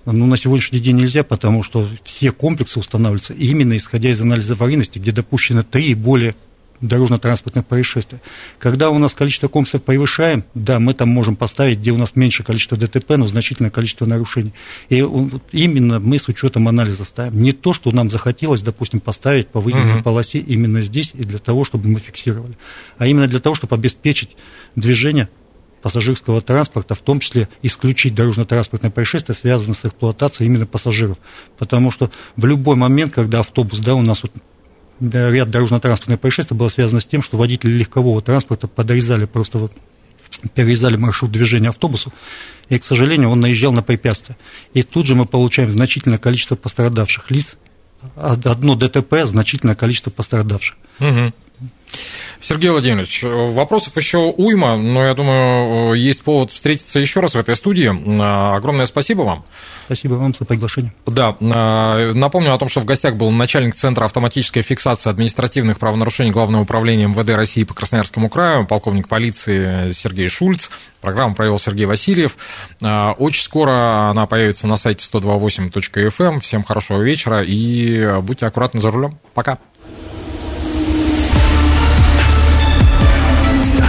ну, 0.06 0.26
на 0.26 0.38
сегодняшний 0.38 0.80
день 0.80 0.98
нельзя, 0.98 1.24
потому 1.24 1.64
что 1.64 1.88
все 2.04 2.32
комплексы 2.32 2.80
устанавливаются 2.80 3.34
именно 3.34 3.76
исходя 3.78 4.10
из 4.10 4.22
анализа 4.22 4.54
аварийности, 4.54 5.00
где 5.00 5.12
допущено 5.12 5.64
три 5.64 5.88
и 5.88 5.94
более 5.94 6.36
дорожно-транспортных 6.82 7.66
происшествий. 7.66 8.20
Когда 8.58 8.90
у 8.90 8.98
нас 9.00 9.14
количество 9.14 9.48
комплексов 9.48 9.84
превышаем, 9.84 10.44
да, 10.54 10.80
мы 10.80 10.94
там 10.94 11.10
можем 11.10 11.36
поставить, 11.36 11.80
где 11.80 11.92
у 11.92 11.98
нас 11.98 12.16
меньше 12.16 12.44
количество 12.44 12.78
ДТП, 12.78 13.18
но 13.18 13.28
значительное 13.28 13.70
количество 13.70 14.06
нарушений. 14.06 14.54
И 14.88 15.02
вот 15.02 15.44
именно 15.52 16.00
мы 16.00 16.20
с 16.20 16.28
учетом 16.28 16.68
анализа 16.68 17.04
ставим. 17.04 17.42
Не 17.42 17.52
то, 17.52 17.74
что 17.74 17.92
нам 17.92 18.10
захотелось, 18.10 18.62
допустим, 18.62 19.00
поставить 19.00 19.48
по 19.48 19.60
выделенной 19.60 20.00
uh-huh. 20.00 20.04
полосе 20.04 20.40
именно 20.40 20.82
здесь 20.82 21.12
и 21.14 21.24
для 21.24 21.40
того, 21.40 21.66
чтобы 21.66 21.90
мы 21.90 22.00
фиксировали, 22.00 22.58
а 22.98 23.08
именно 23.08 23.28
для 23.28 23.40
того, 23.40 23.56
чтобы 23.56 23.76
обеспечить 23.76 24.36
движение 24.76 25.28
пассажирского 25.82 26.42
транспорта, 26.42 26.96
в 26.96 27.00
том 27.00 27.20
числе 27.20 27.48
исключить 27.62 28.16
дорожно-транспортное 28.16 28.92
происшествие, 28.92 29.36
связанное 29.36 29.76
с 29.76 29.86
эксплуатацией 29.86 30.48
именно 30.48 30.66
пассажиров. 30.66 31.18
Потому 31.58 31.92
что 31.92 32.12
в 32.36 32.46
любой 32.46 32.76
момент, 32.76 33.14
когда 33.14 33.40
автобус, 33.40 33.80
да, 33.80 33.96
у 33.96 34.02
нас 34.02 34.24
вот 34.24 34.32
ряд 35.00 35.50
дорожно-транспортных 35.50 36.20
происшествий 36.20 36.58
было 36.58 36.70
связано 36.70 37.00
с 37.00 37.06
тем, 37.06 37.22
что 37.24 37.38
водители 37.38 37.72
легкового 37.72 38.22
транспорта 38.22 38.68
подрезали 38.68 39.26
просто 39.26 39.70
перерезали 40.54 40.96
маршрут 40.96 41.32
движения 41.32 41.70
автобусу, 41.70 42.14
и, 42.70 42.78
к 42.78 42.86
сожалению, 42.86 43.30
он 43.30 43.40
наезжал 43.40 43.74
на 43.74 43.84
препятствия. 43.84 44.38
И 44.74 44.84
тут 44.84 45.06
же 45.06 45.16
мы 45.16 45.26
получаем 45.26 45.72
значительное 45.72 46.18
количество 46.18 46.56
пострадавших 46.56 47.30
лиц, 47.32 47.58
одно 48.16 48.76
ДТП, 48.76 49.26
значительное 49.26 49.76
количество 49.76 50.12
пострадавших. 50.12 50.78
Угу. 51.00 51.34
Сергей 52.42 52.70
Владимирович, 52.70 53.24
вопросов 53.24 53.98
еще 53.98 54.34
уйма, 54.38 54.78
но 54.78 55.06
я 55.06 55.14
думаю, 55.14 55.94
есть 55.96 56.22
повод 56.24 56.52
встретиться 56.52 57.00
еще 57.00 57.20
раз 57.20 57.34
в 57.34 57.38
этой 57.38 57.56
студии. 57.56 57.90
Огромное 58.56 58.86
спасибо 58.86 59.24
вам. 59.24 59.44
Спасибо 59.86 60.14
вам 60.14 60.34
за 60.38 60.46
приглашение. 60.46 60.94
Да, 61.06 61.36
напомню 61.40 62.54
о 62.54 62.58
том, 62.58 62.70
что 62.70 62.80
в 62.80 62.86
гостях 62.86 63.16
был 63.16 63.30
начальник 63.32 63.76
Центра 63.76 64.06
автоматической 64.06 64.62
фиксации 64.62 65.10
административных 65.10 65.80
правонарушений 65.80 66.32
Главного 66.32 66.62
управления 66.62 67.08
МВД 67.08 67.32
России 67.32 67.64
по 67.64 67.74
Красноярскому 67.74 68.30
краю, 68.30 68.66
полковник 68.66 69.10
полиции 69.10 69.92
Сергей 69.92 70.30
Шульц. 70.30 70.70
Программу 71.02 71.36
провел 71.36 71.60
Сергей 71.60 71.88
Васильев. 71.88 72.38
Очень 72.82 73.44
скоро 73.44 74.10
она 74.10 74.28
появится 74.28 74.68
на 74.68 74.78
сайте 74.78 75.06
128.fm. 75.12 76.40
Всем 76.40 76.64
хорошего 76.64 77.02
вечера 77.02 77.44
и 77.44 78.22
будьте 78.22 78.46
аккуратны 78.46 78.80
за 78.80 78.92
рулем. 78.92 79.18
Пока. 79.34 79.58